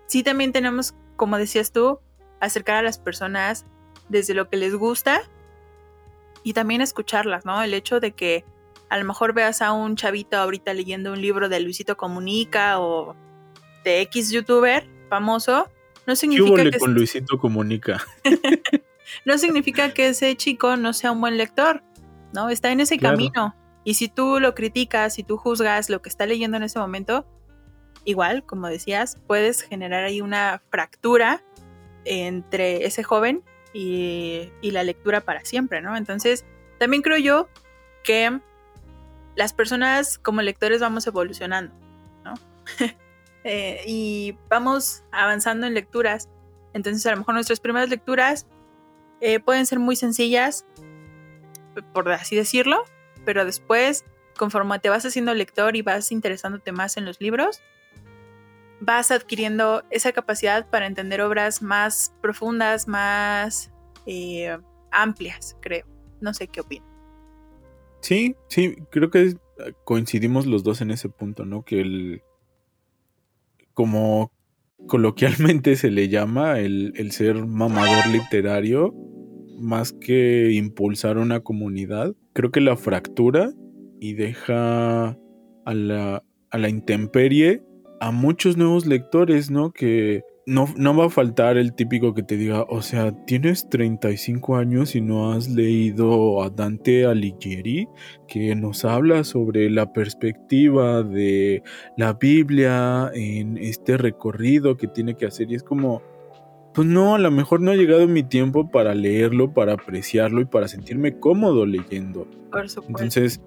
[0.08, 2.00] sí también tenemos, como decías tú,
[2.40, 3.66] acercar a las personas
[4.10, 5.22] desde lo que les gusta
[6.44, 7.62] y también escucharlas, ¿no?
[7.64, 8.46] El hecho de que
[8.94, 13.16] a lo mejor veas a un chavito ahorita leyendo un libro de Luisito Comunica o
[13.84, 15.68] de X youtuber famoso,
[16.06, 18.06] no significa que con Luisito Comunica.
[19.26, 21.82] no significa que ese chico no sea un buen lector,
[22.36, 22.52] ¿no?
[22.52, 23.56] Está en ese camino.
[23.84, 27.26] Y si tú lo criticas, si tú juzgas lo que está leyendo en ese momento,
[28.06, 31.44] igual, como decías, puedes generar ahí una fractura
[32.06, 33.42] entre ese joven
[33.74, 35.98] y, la lectura para siempre, ¿no?
[35.98, 36.46] Entonces,
[36.78, 37.50] también creo yo
[38.04, 38.40] que
[39.36, 41.74] las personas como lectores vamos evolucionando,
[42.24, 42.34] ¿no?
[43.46, 46.30] Eh, y vamos avanzando en lecturas.
[46.72, 48.48] Entonces, a lo mejor nuestras primeras lecturas
[49.20, 50.66] eh, pueden ser muy sencillas,
[51.94, 52.86] por así decirlo,
[53.26, 54.06] pero después,
[54.38, 57.62] conforme te vas haciendo lector y vas interesándote más en los libros,
[58.80, 63.72] vas adquiriendo esa capacidad para entender obras más profundas, más
[64.06, 64.58] eh,
[64.92, 65.86] amplias, creo.
[66.22, 66.93] No sé qué opinas.
[68.04, 69.38] Sí, sí, creo que
[69.86, 71.64] coincidimos los dos en ese punto, ¿no?
[71.64, 72.22] Que el.
[73.74, 74.34] Como
[74.88, 78.94] coloquialmente se le llama el, el ser mamador literario,
[79.58, 83.54] más que impulsar una comunidad, creo que la fractura
[84.02, 85.18] y deja
[85.66, 87.64] a la, a la intemperie
[88.02, 89.72] a muchos nuevos lectores, ¿no?
[89.72, 94.58] Que no, no, va a faltar el típico que te diga, o sea, tienes 35
[94.58, 97.88] años y no has leído a Dante Alighieri,
[98.28, 101.64] que nos habla sobre la perspectiva de
[101.98, 105.50] la Biblia en este recorrido que tiene que hacer.
[105.50, 106.02] Y es como,
[106.74, 110.46] pues no, a lo mejor no ha llegado mi tiempo para leerlo, para apreciarlo y
[110.46, 112.28] para sentirme cómodo leyendo.
[112.52, 113.04] Por supuesto.
[113.04, 113.42] Entonces,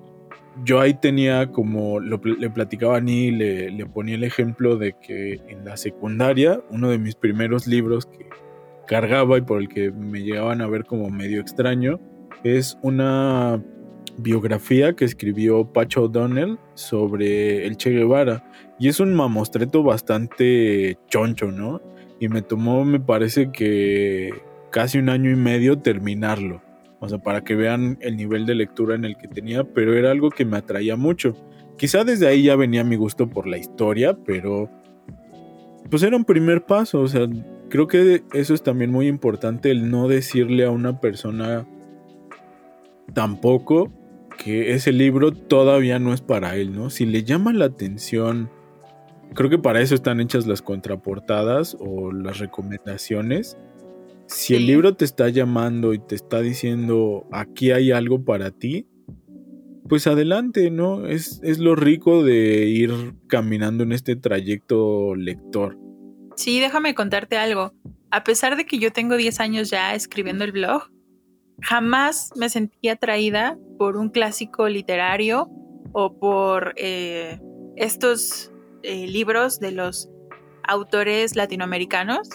[0.64, 5.40] yo ahí tenía como, le platicaba a Ni, le, le ponía el ejemplo de que
[5.48, 8.28] en la secundaria, uno de mis primeros libros que
[8.86, 12.00] cargaba y por el que me llegaban a ver como medio extraño,
[12.44, 13.62] es una
[14.18, 18.44] biografía que escribió Pacho O'Donnell sobre el Che Guevara.
[18.78, 21.80] Y es un mamostreto bastante choncho, ¿no?
[22.20, 24.30] Y me tomó, me parece que
[24.70, 26.62] casi un año y medio terminarlo.
[27.06, 30.10] O sea, para que vean el nivel de lectura en el que tenía, pero era
[30.10, 31.36] algo que me atraía mucho.
[31.78, 34.68] Quizá desde ahí ya venía mi gusto por la historia, pero
[35.88, 37.00] pues era un primer paso.
[37.00, 37.28] O sea,
[37.68, 41.64] creo que eso es también muy importante, el no decirle a una persona
[43.14, 43.92] tampoco
[44.36, 46.90] que ese libro todavía no es para él, ¿no?
[46.90, 48.50] Si le llama la atención,
[49.34, 53.56] creo que para eso están hechas las contraportadas o las recomendaciones
[54.26, 58.86] si el libro te está llamando y te está diciendo aquí hay algo para ti,
[59.88, 61.06] pues adelante, ¿no?
[61.06, 65.78] Es, es lo rico de ir caminando en este trayecto lector.
[66.36, 67.72] Sí, déjame contarte algo.
[68.10, 70.90] A pesar de que yo tengo 10 años ya escribiendo el blog,
[71.62, 75.48] jamás me sentí atraída por un clásico literario
[75.92, 77.40] o por eh,
[77.76, 80.10] estos eh, libros de los
[80.66, 82.28] autores latinoamericanos.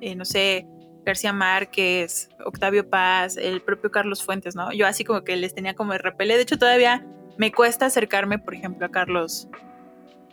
[0.00, 0.66] Eh, no sé,
[1.08, 4.72] García Márquez, Octavio Paz, el propio Carlos Fuentes, ¿no?
[4.72, 6.36] Yo así como que les tenía como de repele.
[6.36, 7.02] De hecho, todavía
[7.38, 9.48] me cuesta acercarme, por ejemplo, a Carlos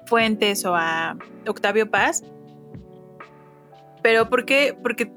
[0.06, 2.24] Fuentes o a Octavio Paz.
[4.04, 4.78] Pero ¿por qué?
[4.84, 5.10] Porque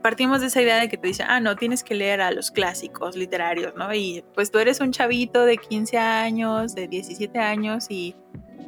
[0.00, 2.50] partimos de esa idea de que te dicen, ah, no, tienes que leer a los
[2.50, 3.92] clásicos literarios, ¿no?
[3.92, 8.16] Y pues tú eres un chavito de 15 años, de 17 años y,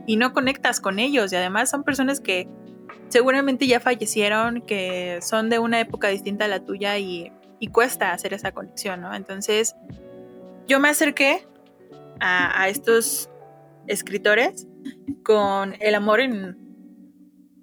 [0.06, 1.32] y no conectas con ellos.
[1.32, 2.48] Y además son personas que
[3.08, 7.32] seguramente ya fallecieron, que son de una época distinta a la tuya y,
[7.72, 9.14] cuesta hacer esa conexión, ¿no?
[9.14, 9.74] Entonces,
[10.66, 11.46] yo me acerqué
[12.20, 13.30] a, estos
[13.86, 14.66] escritores
[15.22, 16.58] con El amor en,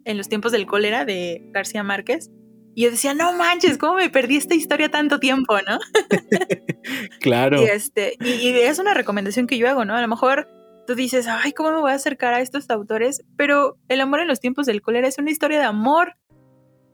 [0.04, 2.32] en los tiempos del cólera de García Márquez.
[2.74, 5.78] Y yo decía, no manches, ¿cómo me perdí esta historia tanto tiempo, no?
[7.20, 7.62] claro.
[7.62, 9.96] Y, este, y, es una recomendación que yo hago, ¿no?
[9.96, 10.48] A lo mejor
[10.86, 13.24] tú dices, ay, ¿cómo me voy a acercar a estos autores?
[13.38, 16.16] Pero El amor en los tiempos del cólera es una historia de amor.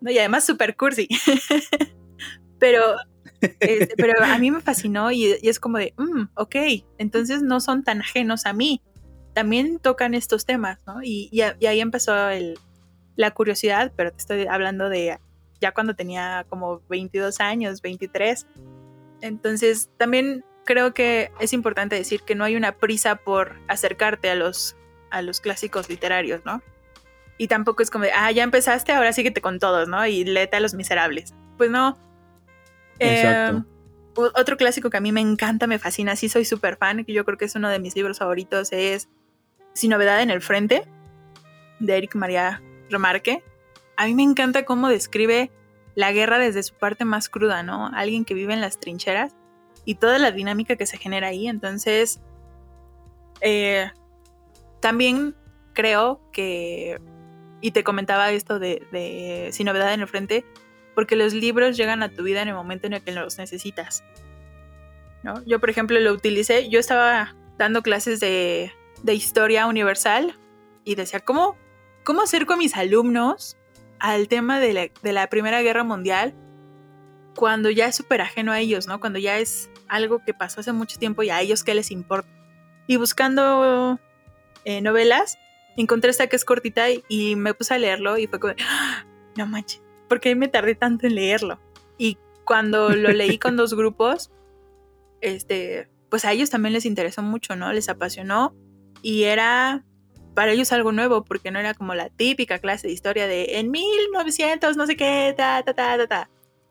[0.01, 0.11] ¿no?
[0.11, 1.07] Y además super cursi.
[2.59, 2.81] pero,
[3.59, 6.55] este, pero a mí me fascinó y, es como de, mm, ok,
[6.97, 8.81] entonces no son tan ajenos a mí.
[9.33, 11.03] También tocan estos temas, ¿no?
[11.03, 12.13] Y, y, ahí empezó
[13.15, 15.19] la curiosidad, pero te estoy hablando de
[15.61, 18.47] ya cuando tenía como 22 años, 23.
[19.21, 24.35] Entonces también creo que es importante decir que no hay una prisa por acercarte a
[24.35, 24.75] los,
[25.09, 26.61] a los clásicos literarios, ¿no?
[27.39, 30.05] Y tampoco es como, ah, ya empezaste, ahora síguete con todos, ¿no?
[30.05, 31.33] Y léete a los miserables.
[31.57, 31.97] Pues no.
[32.99, 33.59] Exacto.
[33.59, 37.13] Eh, otro clásico que a mí me encanta, me fascina, sí soy súper fan, que
[37.13, 39.09] yo creo que es uno de mis libros favoritos, es
[39.73, 40.87] Sin novedad en el frente,
[41.79, 43.43] de Eric María Remarque.
[43.95, 45.51] A mí me encanta cómo describe
[45.93, 47.91] la guerra desde su parte más cruda, ¿no?
[47.93, 49.35] Alguien que vive en las trincheras
[49.87, 51.47] y toda la dinámica que se genera ahí.
[51.47, 52.19] Entonces,
[53.39, 53.89] eh,
[54.81, 55.33] también
[55.71, 56.99] creo que,
[57.61, 60.45] y te comentaba esto de, Sin novedad en el frente,
[60.93, 64.03] porque los libros llegan a tu vida en el momento en el que los necesitas.
[65.23, 65.41] ¿no?
[65.45, 68.73] Yo, por ejemplo, lo utilicé, yo estaba dando clases de,
[69.05, 70.37] historia universal
[70.83, 71.55] y decía, ¿cómo,
[72.03, 73.55] ¿cómo acerco a mis alumnos
[73.99, 76.35] al tema de la, de la Primera Guerra Mundial
[77.37, 78.99] cuando ya es súper ajeno a ellos, ¿no?
[78.99, 82.29] Cuando ya es algo que pasó hace mucho tiempo y a ellos qué les importa.
[82.87, 83.99] Y buscando
[84.65, 85.37] eh, novelas,
[85.75, 89.05] encontré esta que es cortita y, me puse a leerlo y fue como, ¡Ah!
[89.35, 91.59] no manches, ¿por qué me tardé tanto en leerlo?
[91.97, 94.31] Y cuando lo leí con dos grupos,
[95.21, 97.71] este, pues a ellos también les interesó mucho, ¿no?
[97.73, 98.55] Les apasionó
[99.01, 99.83] y era
[100.33, 103.71] para ellos algo nuevo porque no era como la típica clase de historia de en
[103.71, 106.29] 1900 no sé qué, ta, ta, ta, ta, ta.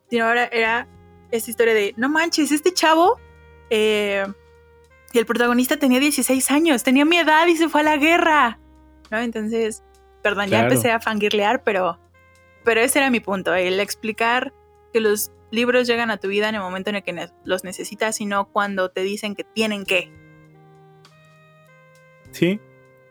[0.09, 0.89] Sino ahora era
[1.31, 3.19] esta historia de, no manches, este chavo,
[3.71, 4.25] eh,
[5.13, 8.59] y el protagonista tenía 16 años, tenía mi edad y se fue a la guerra,
[9.11, 9.19] ¿no?
[9.19, 9.83] Entonces,
[10.23, 11.99] perdón, ya empecé a fangirlear, pero
[12.67, 14.53] pero ese era mi punto, el explicar
[14.93, 18.21] que los libros llegan a tu vida en el momento en el que los necesitas
[18.21, 20.11] y no cuando te dicen que tienen que.
[22.33, 22.59] Sí,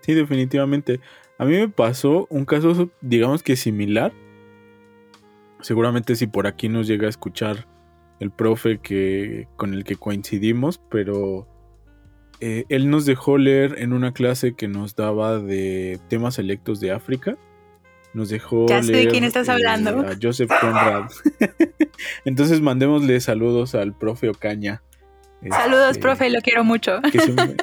[0.01, 0.99] sí, definitivamente.
[1.37, 4.11] A mí me pasó un caso, digamos que similar.
[5.61, 7.65] Seguramente si por aquí nos llega a escuchar
[8.19, 11.47] el profe que, con el que coincidimos, pero
[12.39, 16.91] eh, él nos dejó leer en una clase que nos daba de temas selectos de
[16.91, 17.37] África.
[18.13, 20.01] Nos dejó ya sé leer de quién estás hablando.
[20.01, 21.09] a Joseph Conrad.
[22.25, 24.81] Entonces mandémosle saludos al profe Ocaña.
[25.49, 27.01] Saludos, Este, profe, lo quiero mucho.
[27.11, 27.55] Que siempre,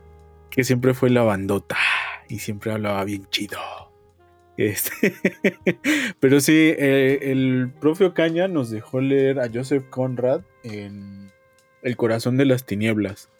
[0.50, 1.78] que siempre fue la bandota
[2.28, 3.58] y siempre hablaba bien chido.
[4.60, 5.14] Este,
[6.20, 11.30] pero sí, eh, el profe Ocaña nos dejó leer a Joseph Conrad en
[11.80, 13.30] El corazón de las tinieblas,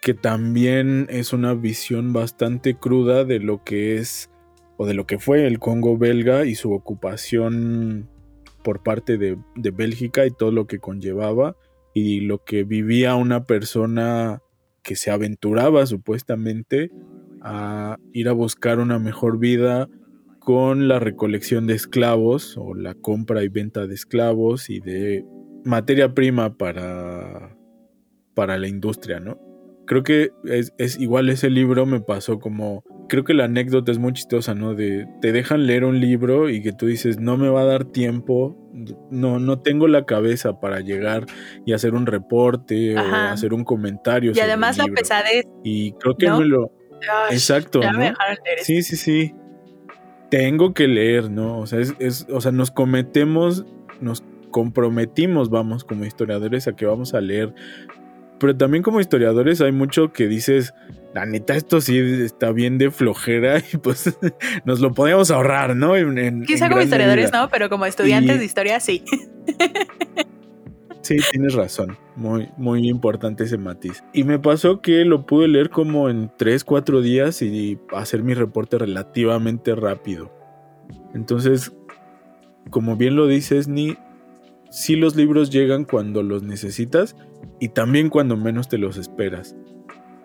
[0.00, 4.30] que también es una visión bastante cruda de lo que es
[4.76, 8.08] o de lo que fue el Congo belga y su ocupación
[8.62, 11.56] por parte de Bélgica y todo lo que conllevaba
[11.94, 14.40] y lo que vivía una persona
[14.84, 16.92] que se aventuraba supuestamente
[17.42, 19.88] a ir a buscar una mejor vida
[20.48, 25.26] con la recolección de esclavos o la compra y venta de esclavos y de
[25.62, 27.54] materia prima para,
[28.34, 29.38] para la industria, ¿no?
[29.86, 33.98] Creo que es, es igual ese libro me pasó como creo que la anécdota es
[33.98, 34.74] muy chistosa, ¿no?
[34.74, 37.84] De te dejan leer un libro y que tú dices, no me va a dar
[37.84, 38.56] tiempo,
[39.10, 41.26] no, no tengo la cabeza para llegar
[41.66, 43.28] y hacer un reporte Ajá.
[43.28, 44.30] o hacer un comentario.
[44.30, 44.98] Y sobre además el la libro.
[44.98, 45.44] pesadez.
[45.62, 46.40] Y creo que ¿no?
[46.40, 46.72] me lo.
[47.30, 47.98] Exacto, ya ¿no?
[47.98, 48.64] me dejaron leer eso.
[48.64, 49.34] Sí, sí, sí.
[50.30, 51.58] Tengo que leer, ¿no?
[51.58, 53.64] O sea, es, es- o sea, nos cometemos,
[54.00, 57.54] nos comprometimos, vamos, como historiadores, a que vamos a leer.
[58.38, 60.72] Pero también como historiadores hay mucho que dices,
[61.12, 64.16] la neta, esto sí está bien de flojera y pues
[64.64, 65.96] nos lo podíamos ahorrar, ¿no?
[65.96, 67.42] En, en- Quizá en como historiadores medida.
[67.42, 69.02] no, pero como estudiantes Y- de historia sí.
[71.08, 71.96] Sí, tienes razón.
[72.16, 74.04] Muy, muy importante ese matiz.
[74.12, 78.34] Y me pasó que lo pude leer como en 3, 4 días y hacer mi
[78.34, 80.30] reporte relativamente rápido.
[81.14, 81.72] Entonces,
[82.68, 83.96] como bien lo dices, Ni,
[84.68, 87.16] sí los libros llegan cuando los necesitas
[87.58, 89.56] y también cuando menos te los esperas.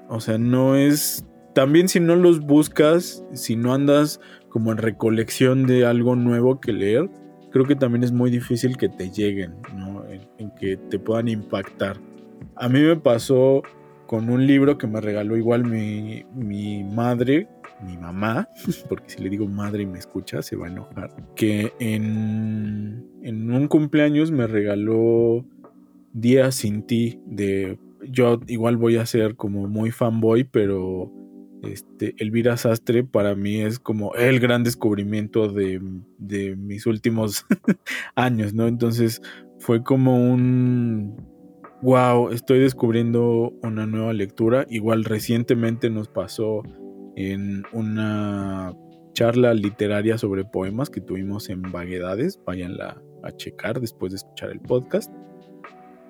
[0.10, 1.26] O sea, no es...
[1.56, 4.20] También si no los buscas, si no andas
[4.50, 7.10] como en recolección de algo nuevo que leer,
[7.54, 9.93] creo que también es muy difícil que te lleguen, ¿no?
[10.52, 11.98] Que te puedan impactar.
[12.56, 13.64] A mí me pasó
[14.08, 17.48] con un libro que me regaló igual mi, mi madre,
[17.86, 18.48] mi mamá,
[18.90, 23.52] porque si le digo madre y me escucha se va a enojar, que en, en
[23.52, 25.46] un cumpleaños me regaló
[26.14, 27.80] Días sin ti de...
[28.08, 31.12] Yo igual voy a ser como muy fanboy, pero
[31.64, 35.82] este, Elvira Sastre para mí es como el gran descubrimiento de,
[36.18, 37.46] de mis últimos
[38.16, 38.68] años, ¿no?
[38.68, 39.22] Entonces
[39.60, 41.16] fue como un,
[41.82, 44.66] wow, estoy descubriendo una nueva lectura.
[44.70, 46.64] Igual recientemente nos pasó
[47.16, 48.74] en una
[49.14, 54.60] charla literaria sobre poemas que tuvimos en Vaguedades, váyanla a checar después de escuchar el
[54.60, 55.12] podcast,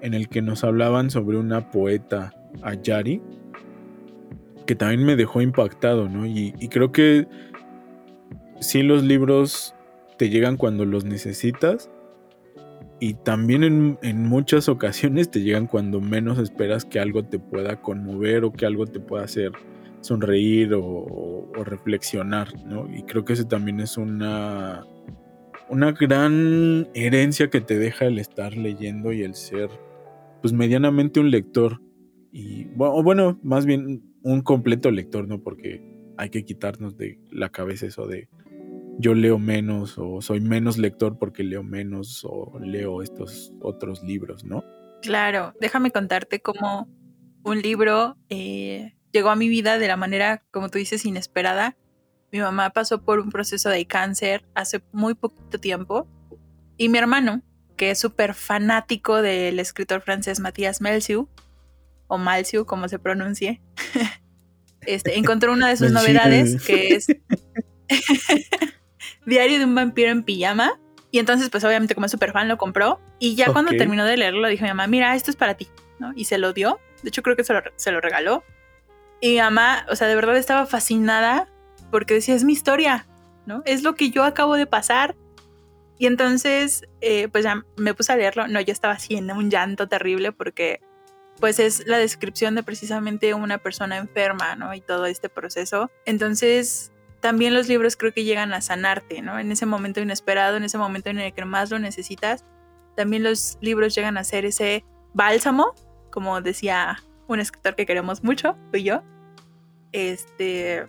[0.01, 3.21] en el que nos hablaban sobre una poeta, Ayari,
[4.65, 6.25] que también me dejó impactado, ¿no?
[6.25, 7.27] Y, creo que
[8.59, 9.75] sí los libros
[10.17, 11.89] te llegan cuando los necesitas
[12.99, 17.81] y también en, en muchas ocasiones te llegan cuando menos esperas que algo te pueda
[17.81, 19.51] conmover o que algo te pueda hacer
[20.03, 22.89] sonreír o, reflexionar, ¿no?
[22.93, 24.85] Y creo que eso también es una,
[25.69, 29.69] una gran herencia que te deja el estar leyendo y el ser,
[30.41, 31.79] pues medianamente un lector.
[32.31, 35.41] Y bueno, más bien un completo lector, ¿no?
[35.41, 35.81] Porque
[36.17, 38.29] hay que quitarnos de la cabeza eso de
[38.99, 44.43] yo leo menos o soy menos lector porque leo menos o leo estos otros libros,
[44.43, 44.63] ¿no?
[45.01, 46.87] Claro, déjame contarte cómo
[47.43, 51.75] un libro eh, llegó a mi vida de la manera, como tú dices, inesperada.
[52.31, 56.07] Mi mamá pasó por un proceso de cáncer hace muy poquito tiempo
[56.77, 57.41] y mi hermano,
[57.77, 61.29] que es súper fanático del escritor francés Matías Melciu,
[62.07, 63.61] o Malciu, como se pronuncie,
[64.81, 67.07] este, encontró una de sus novedades que es
[69.25, 70.79] Diario de un vampiro en pijama.
[71.11, 72.99] Y entonces, pues obviamente como es súper fan, lo compró.
[73.19, 75.67] Y ya cuando terminó de leerlo, a mi mamá, mira, esto es para ti.
[75.99, 76.11] ¿no?
[76.15, 76.79] Y se lo dio.
[77.03, 78.43] De hecho, creo que se lo, se lo regaló.
[79.21, 81.47] Y mi mamá, o sea, de verdad estaba fascinada
[81.91, 83.07] porque decía, es mi historia,
[83.45, 83.61] ¿no?
[83.65, 85.15] Es lo que yo acabo de pasar.
[85.99, 88.47] Y entonces, eh, pues ya me puse a leerlo.
[88.47, 90.81] No, yo estaba en un llanto terrible porque,
[91.43, 94.73] pues es la descripción de precisamente una persona enferma, ¿no?
[94.73, 95.91] Y todo este proceso.
[96.05, 99.37] Entonces, también los libros creo que llegan a sanarte, ¿no?
[99.37, 102.45] En ese momento inesperado, en ese momento en el que más lo necesitas,
[102.95, 105.75] también los libros llegan a ser ese bálsamo,
[106.11, 109.03] como decía un escritor que queremos mucho, tú y yo.
[109.91, 110.87] Este,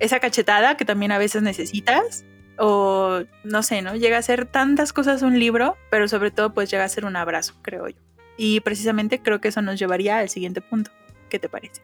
[0.00, 2.24] esa cachetada que también a veces necesitas,
[2.58, 3.94] o no sé, ¿no?
[3.94, 7.14] Llega a ser tantas cosas un libro, pero sobre todo pues llega a ser un
[7.14, 8.13] abrazo, creo yo.
[8.36, 10.90] Y precisamente creo que eso nos llevaría al siguiente punto.
[11.28, 11.82] ¿Qué te parece?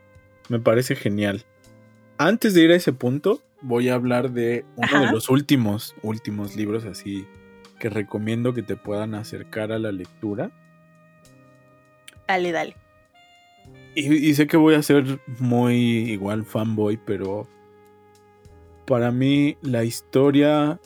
[0.48, 1.44] Me parece genial.
[2.18, 6.56] Antes de ir a ese punto, voy a hablar de uno de los últimos, últimos
[6.56, 7.26] libros así
[7.80, 10.52] que recomiendo que te puedan acercar a la lectura.
[12.28, 12.76] Dale, dale.
[13.94, 15.74] Y, sé que voy a ser muy
[16.10, 17.48] igual fanboy, pero
[18.86, 20.78] para mí la historia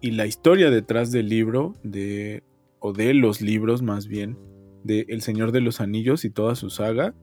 [0.00, 2.42] y la historia detrás del libro, de,
[2.78, 4.38] o de los libros más bien,
[4.84, 7.14] de El Señor de los Anillos y toda su saga,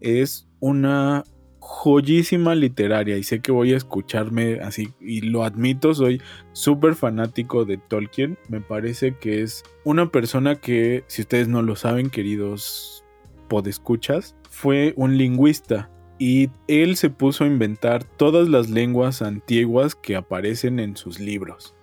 [0.00, 1.24] es una
[1.60, 6.20] joyísima literaria y sé que voy a escucharme así y lo admito, soy
[6.52, 11.76] súper fanático de Tolkien, me parece que es una persona que, si ustedes no lo
[11.76, 13.04] saben, queridos
[13.48, 20.16] podescuchas, fue un lingüista y él se puso a inventar todas las lenguas antiguas que
[20.16, 21.74] aparecen en sus libros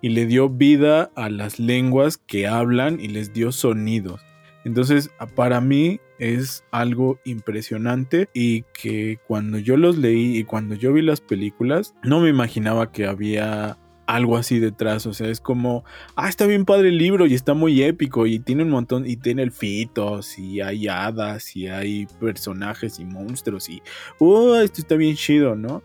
[0.00, 4.20] y le dio vida a las lenguas que hablan y les dio sonidos.
[4.64, 10.92] Entonces, para mí es algo impresionante y que cuando yo los leí y cuando yo
[10.92, 15.84] vi las películas, no me imaginaba que había algo así detrás, o sea, es como,
[16.16, 19.16] ah, está bien padre el libro y está muy épico y tiene un montón, y
[19.16, 23.82] tiene elfitos y hay hadas y hay personajes y monstruos y,
[24.18, 25.82] oh, esto está bien chido, ¿no?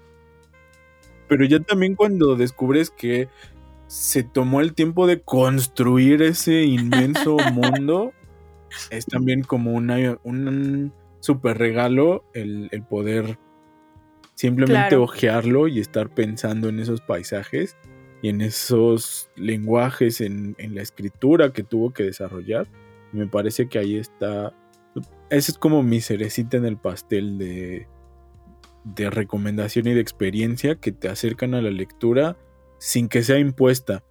[1.28, 3.30] Pero ya también cuando descubres que
[3.88, 8.14] se tomó el tiempo de construir ese inmenso mundo,
[8.90, 13.38] es también como un super regalo el, poder
[14.36, 17.76] simplemente ojearlo y estar pensando en esos paisajes
[18.22, 22.68] y en esos lenguajes, en, la escritura que tuvo que desarrollar.
[23.12, 24.54] Me parece que ahí está.
[25.30, 27.88] Esa es como mi cerecita en el pastel de,
[28.84, 32.38] de recomendación y de experiencia que te acercan a la lectura
[32.78, 34.04] sin que sea impuesta.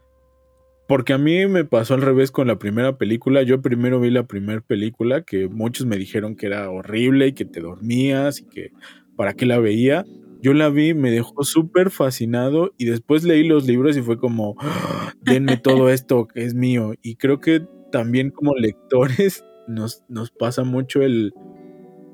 [0.89, 3.43] Porque a mí me pasó al revés con la primera película.
[3.43, 7.45] Yo primero vi la primera película que muchos me dijeron que era horrible y que
[7.45, 8.73] te dormías y que
[9.15, 10.07] para qué la veía.
[10.41, 14.57] Yo la vi, me dejó súper fascinado y después leí los libros y fue como,
[14.61, 15.13] ¡Ah!
[15.21, 16.95] denme todo esto que es mío.
[17.03, 21.35] Y creo que también como lectores nos, nos pasa mucho el...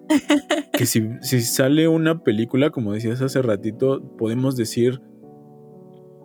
[0.76, 5.00] que si, si sale una película, como decías hace ratito, podemos decir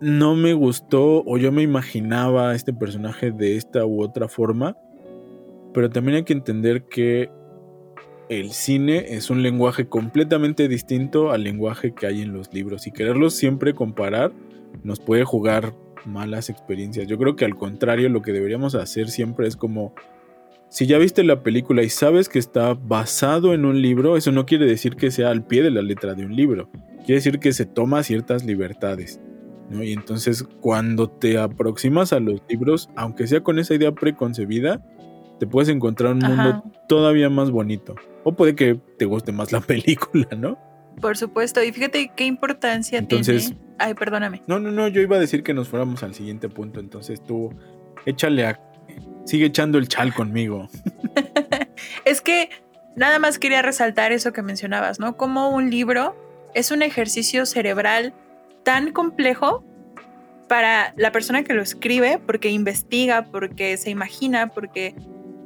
[0.00, 4.76] no me gustó o yo me imaginaba este personaje de esta u otra forma,
[5.74, 7.30] pero también hay que entender que
[8.28, 12.92] el cine es un lenguaje completamente distinto al lenguaje que hay en los libros y
[12.92, 14.32] quererlos siempre comparar
[14.84, 15.74] nos puede jugar
[16.06, 17.06] malas experiencias.
[17.06, 19.94] Yo creo que al contrario lo que deberíamos hacer siempre es como
[20.68, 24.46] si ya viste la película y sabes que está basado en un libro, eso no
[24.46, 26.70] quiere decir que sea al pie de la letra de un libro.
[26.98, 29.20] Quiere decir que se toma ciertas libertades.
[29.70, 34.84] Y entonces cuando te aproximas a los libros, aunque sea con esa idea preconcebida,
[35.38, 37.94] te puedes encontrar un mundo todavía más bonito.
[38.24, 40.58] O puede que te guste más la película, ¿no?
[41.00, 43.60] Por supuesto, y fíjate qué importancia entonces, tiene.
[43.78, 44.42] Ay, perdóname.
[44.46, 47.54] No, no, no, yo iba a decir que nos fuéramos al siguiente punto, entonces tú
[48.04, 48.60] échale a.
[49.24, 50.68] Sigue echando el chal conmigo.
[52.04, 52.50] es que
[52.96, 55.16] nada más quería resaltar eso que mencionabas, ¿no?
[55.16, 56.16] Como un libro
[56.54, 58.12] es un ejercicio cerebral
[58.64, 59.64] tan complejo
[60.48, 64.94] para la persona que lo escribe, porque investiga, porque se imagina, porque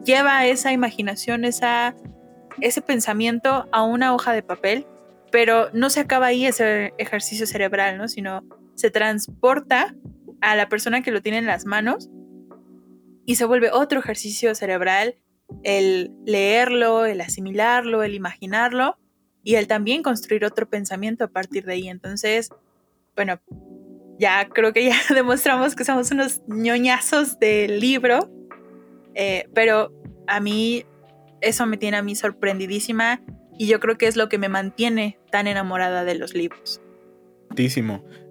[0.05, 1.95] lleva esa imaginación, esa,
[2.61, 4.87] ese pensamiento a una hoja de papel,
[5.31, 8.09] pero no se acaba ahí ese ejercicio cerebral, ¿no?
[8.09, 8.43] Sino
[8.77, 9.95] se transporta
[10.41, 12.09] a la persona que lo tiene en las manos
[13.27, 15.17] y se vuelve otro ejercicio cerebral,
[15.63, 18.99] el leerlo, el asimilarlo, el imaginarlo
[19.43, 21.89] y el también construir otro pensamiento a partir de ahí.
[21.89, 22.51] Entonces,
[23.17, 23.41] bueno,
[24.19, 28.31] ya creo que ya demostramos que somos unos ñoñazos del libro,
[29.15, 29.93] eh, pero
[30.27, 30.85] a mí
[31.41, 33.21] eso me tiene a mí sorprendidísima
[33.59, 36.81] y yo creo que es lo que me mantiene tan enamorada de los libros.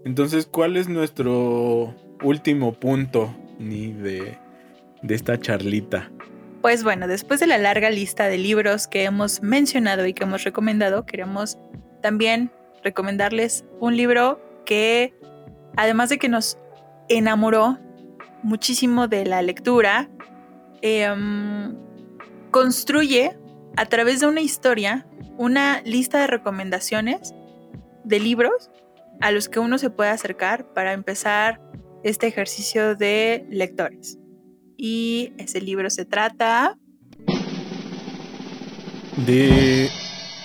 [0.03, 4.37] Entonces, ¿cuál es nuestro último punto ni de,
[5.01, 6.11] de esta charlita?
[6.61, 10.43] Pues bueno, después de la larga lista de libros que hemos mencionado y que hemos
[10.43, 11.57] recomendado, queremos
[12.01, 12.51] también
[12.83, 15.13] recomendarles un libro que
[15.75, 16.57] además de que nos
[17.09, 17.79] enamoró
[18.43, 20.09] muchísimo de la lectura,
[20.81, 21.75] em,
[22.51, 23.37] construye
[23.75, 25.07] a través de una historia
[25.37, 27.33] una lista de recomendaciones
[28.03, 28.69] de libros
[29.21, 31.61] a los que uno se puede acercar para empezar
[32.03, 34.19] este ejercicio de lectores.
[34.77, 36.77] Y ese libro se trata
[39.25, 39.89] de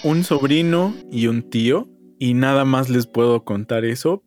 [0.05, 1.89] un sobrino y un tío
[2.19, 4.23] y nada más les puedo contar eso.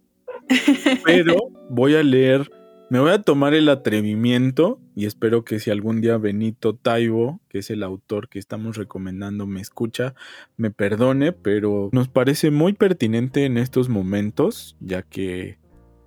[1.06, 1.38] Pero
[1.70, 2.50] voy a leer,
[2.90, 7.60] me voy a tomar el atrevimiento y espero que si algún día Benito Taibo, que
[7.60, 10.14] es el autor que estamos recomendando, me escucha,
[10.58, 15.58] me perdone, pero nos parece muy pertinente en estos momentos, ya que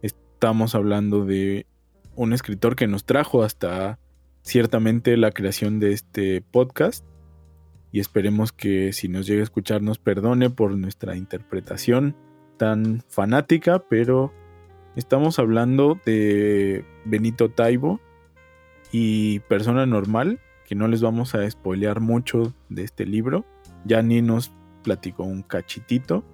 [0.02, 1.66] estamos hablando de
[2.16, 3.98] un escritor que nos trajo hasta
[4.42, 7.04] ciertamente la creación de este podcast
[7.94, 12.16] y esperemos que si nos llega a escuchar nos perdone por nuestra interpretación
[12.56, 14.34] tan fanática, pero
[14.96, 18.00] estamos hablando de Benito Taibo
[18.90, 23.44] y Persona Normal, que no les vamos a spoilear mucho de este libro,
[23.84, 26.24] ya ni nos platicó un cachitito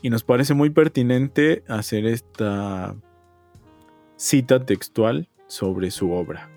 [0.00, 2.96] y nos parece muy pertinente hacer esta
[4.16, 6.48] cita textual sobre su obra.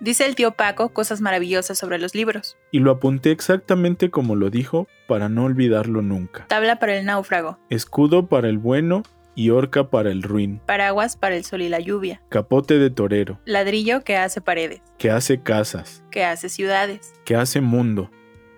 [0.00, 2.56] Dice el tío Paco cosas maravillosas sobre los libros.
[2.70, 6.46] Y lo apunté exactamente como lo dijo para no olvidarlo nunca.
[6.48, 7.58] Tabla para el náufrago.
[7.70, 9.02] Escudo para el bueno
[9.34, 10.60] y horca para el ruin.
[10.66, 12.22] Paraguas para el sol y la lluvia.
[12.28, 13.40] Capote de torero.
[13.44, 14.82] Ladrillo que hace paredes.
[14.98, 16.02] Que hace casas.
[16.10, 17.12] Que hace ciudades.
[17.24, 18.10] Que hace mundo.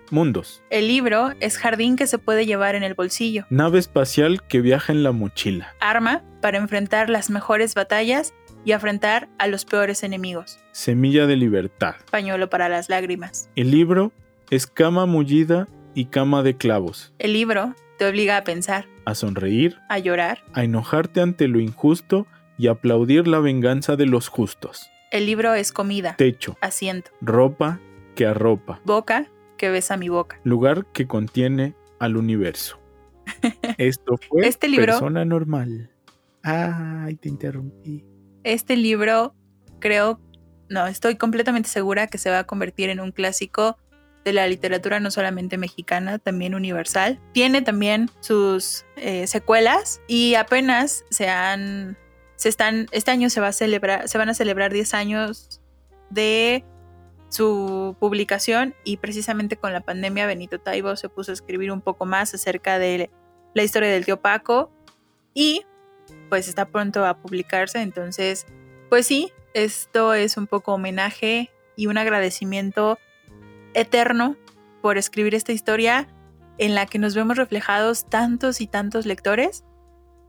[0.09, 0.63] Mundos.
[0.69, 3.45] El libro es jardín que se puede llevar en el bolsillo.
[3.49, 5.75] Nave espacial que viaja en la mochila.
[5.81, 8.33] Arma para enfrentar las mejores batallas
[8.65, 10.59] y afrontar a los peores enemigos.
[10.71, 11.95] Semilla de libertad.
[12.11, 13.49] Pañuelo para las lágrimas.
[13.55, 14.11] El libro
[14.49, 17.13] es cama mullida y cama de clavos.
[17.19, 18.85] El libro te obliga a pensar.
[19.05, 19.77] A sonreír.
[19.89, 20.43] A llorar.
[20.53, 22.27] A enojarte ante lo injusto
[22.57, 24.89] y aplaudir la venganza de los justos.
[25.11, 26.15] El libro es comida.
[26.17, 26.57] Techo.
[26.61, 27.11] Asiento.
[27.21, 27.79] Ropa
[28.15, 28.81] que arropa.
[28.83, 29.27] Boca
[29.57, 30.39] que besa mi boca.
[30.43, 32.79] Lugar que contiene al universo.
[33.77, 35.89] Esto fue este libro, Persona Normal.
[36.43, 38.05] Ay, te interrumpí
[38.53, 39.35] este libro
[39.79, 40.19] creo,
[40.69, 43.77] no, estoy completamente segura que se va a convertir en un clásico
[44.23, 47.19] de la literatura no solamente mexicana, también universal.
[47.33, 51.97] Tiene también sus eh, secuelas y apenas se han,
[52.35, 55.61] se están, este año se va a celebrar, se van a celebrar 10 años
[56.09, 56.65] de
[57.29, 62.05] su publicación y precisamente con la pandemia Benito Taibo se puso a escribir un poco
[62.05, 63.09] más acerca de
[63.53, 64.71] la historia del tío Paco
[65.33, 65.65] y
[66.29, 68.45] pues está pronto a publicarse, entonces,
[68.89, 72.97] pues sí, esto es un poco homenaje y un agradecimiento
[73.73, 74.35] eterno
[74.81, 76.07] por escribir esta historia
[76.57, 79.63] en la que nos vemos reflejados tantos y tantos lectores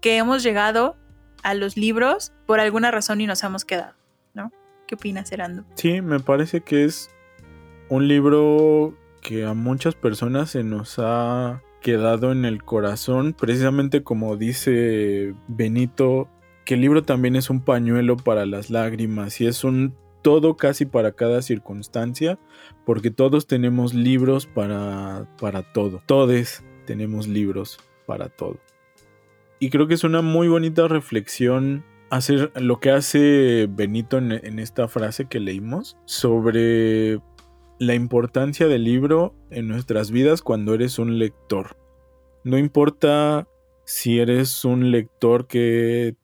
[0.01, 0.97] que hemos llegado
[1.43, 3.95] a los libros por alguna razón y nos hemos quedado,
[4.35, 4.53] ¿no?
[4.87, 5.65] ¿Qué opinas, Erando?
[5.75, 7.11] Sí, me parece que es
[7.89, 14.37] un libro que a muchas personas se nos ha quedado en el corazón, precisamente como
[14.37, 16.29] dice Benito,
[16.65, 20.85] que el libro también es un pañuelo para las lágrimas y es un todo casi
[20.85, 22.39] para cada circunstancia,
[22.85, 28.59] porque todos tenemos libros para, para todo, todos tenemos libros para todo.
[29.61, 34.59] Y creo que es una muy bonita reflexión hacer lo que hace Benito en, en
[34.59, 37.21] esta frase que leímos sobre
[37.79, 41.77] la importancia del libro en nuestras vidas cuando eres un lector.
[42.45, 43.47] No importa
[43.85, 46.17] si eres un lector que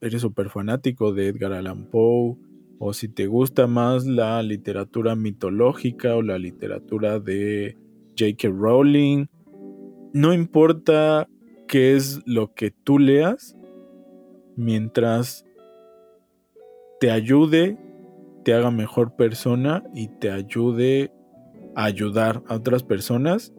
[0.00, 2.36] eres súper fanático de Edgar Allan Poe,
[2.78, 7.76] o si te gusta más la literatura mitológica o la literatura de
[8.18, 8.48] J.K.
[8.48, 9.26] Rowling.
[10.12, 11.28] No importa
[11.68, 13.56] qué es lo que tú leas,
[14.56, 15.44] mientras
[16.98, 17.78] te ayude
[18.44, 21.12] te haga mejor persona y te ayude
[21.74, 23.52] a ayudar a otras personas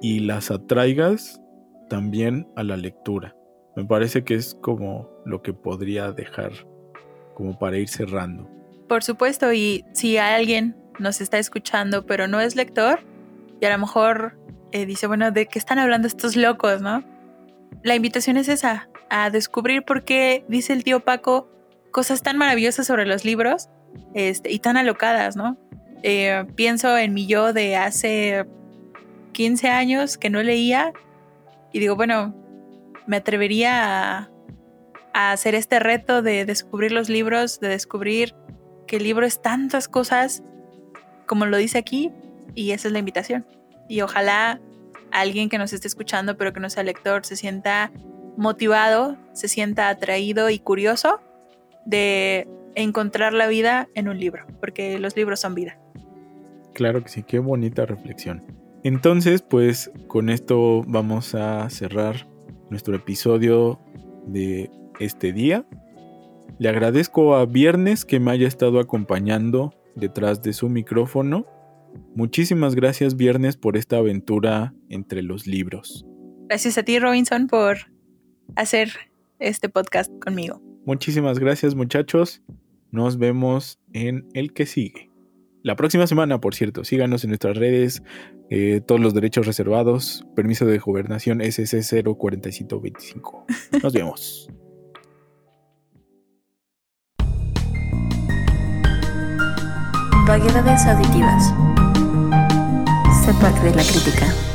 [0.00, 1.40] y las atraigas
[1.88, 3.36] también a la lectura.
[3.76, 6.52] Me parece que es como lo que podría dejar
[7.34, 8.48] como para ir cerrando.
[8.88, 13.00] Por supuesto, y si alguien nos está escuchando pero no es lector
[13.60, 14.36] y a lo mejor
[14.72, 17.04] eh, dice, bueno, ¿de qué están hablando estos locos, no?
[17.82, 21.48] La invitación es esa, a descubrir por qué dice el tío Paco
[21.92, 23.68] cosas tan maravillosas sobre los libros
[24.14, 25.56] este, y tan alocadas, ¿no?
[26.02, 28.46] Eh, pienso en mi yo de hace
[29.32, 30.92] 15 años que no leía
[31.72, 32.34] y digo, bueno,
[33.06, 34.30] me atrevería a,
[35.14, 38.34] a hacer este reto de descubrir los libros, de descubrir
[38.86, 40.42] que el libro es tantas cosas
[41.26, 42.10] como lo dice aquí
[42.54, 43.46] y esa es la invitación.
[43.88, 44.60] Y ojalá
[45.10, 47.92] alguien que nos esté escuchando pero que no sea lector se sienta
[48.36, 51.20] motivado, se sienta atraído y curioso
[51.86, 55.78] de encontrar la vida en un libro, porque los libros son vida.
[56.74, 58.42] Claro que sí, qué bonita reflexión.
[58.82, 62.26] Entonces, pues con esto vamos a cerrar
[62.70, 63.78] nuestro episodio
[64.26, 65.66] de este día.
[66.58, 71.46] Le agradezco a Viernes que me haya estado acompañando detrás de su micrófono.
[72.14, 76.06] Muchísimas gracias Viernes por esta aventura entre los libros.
[76.48, 77.92] Gracias a ti Robinson por
[78.56, 78.90] hacer
[79.38, 80.71] este podcast conmigo.
[80.84, 82.42] Muchísimas gracias muchachos.
[82.90, 85.10] Nos vemos en el que sigue.
[85.62, 88.02] La próxima semana, por cierto, síganos en nuestras redes,
[88.50, 93.46] eh, todos los derechos reservados, permiso de gobernación SC 04525.
[93.80, 94.50] Nos vemos.
[100.26, 101.54] Vaguedades auditivas.
[103.24, 104.51] Sé parte de la crítica.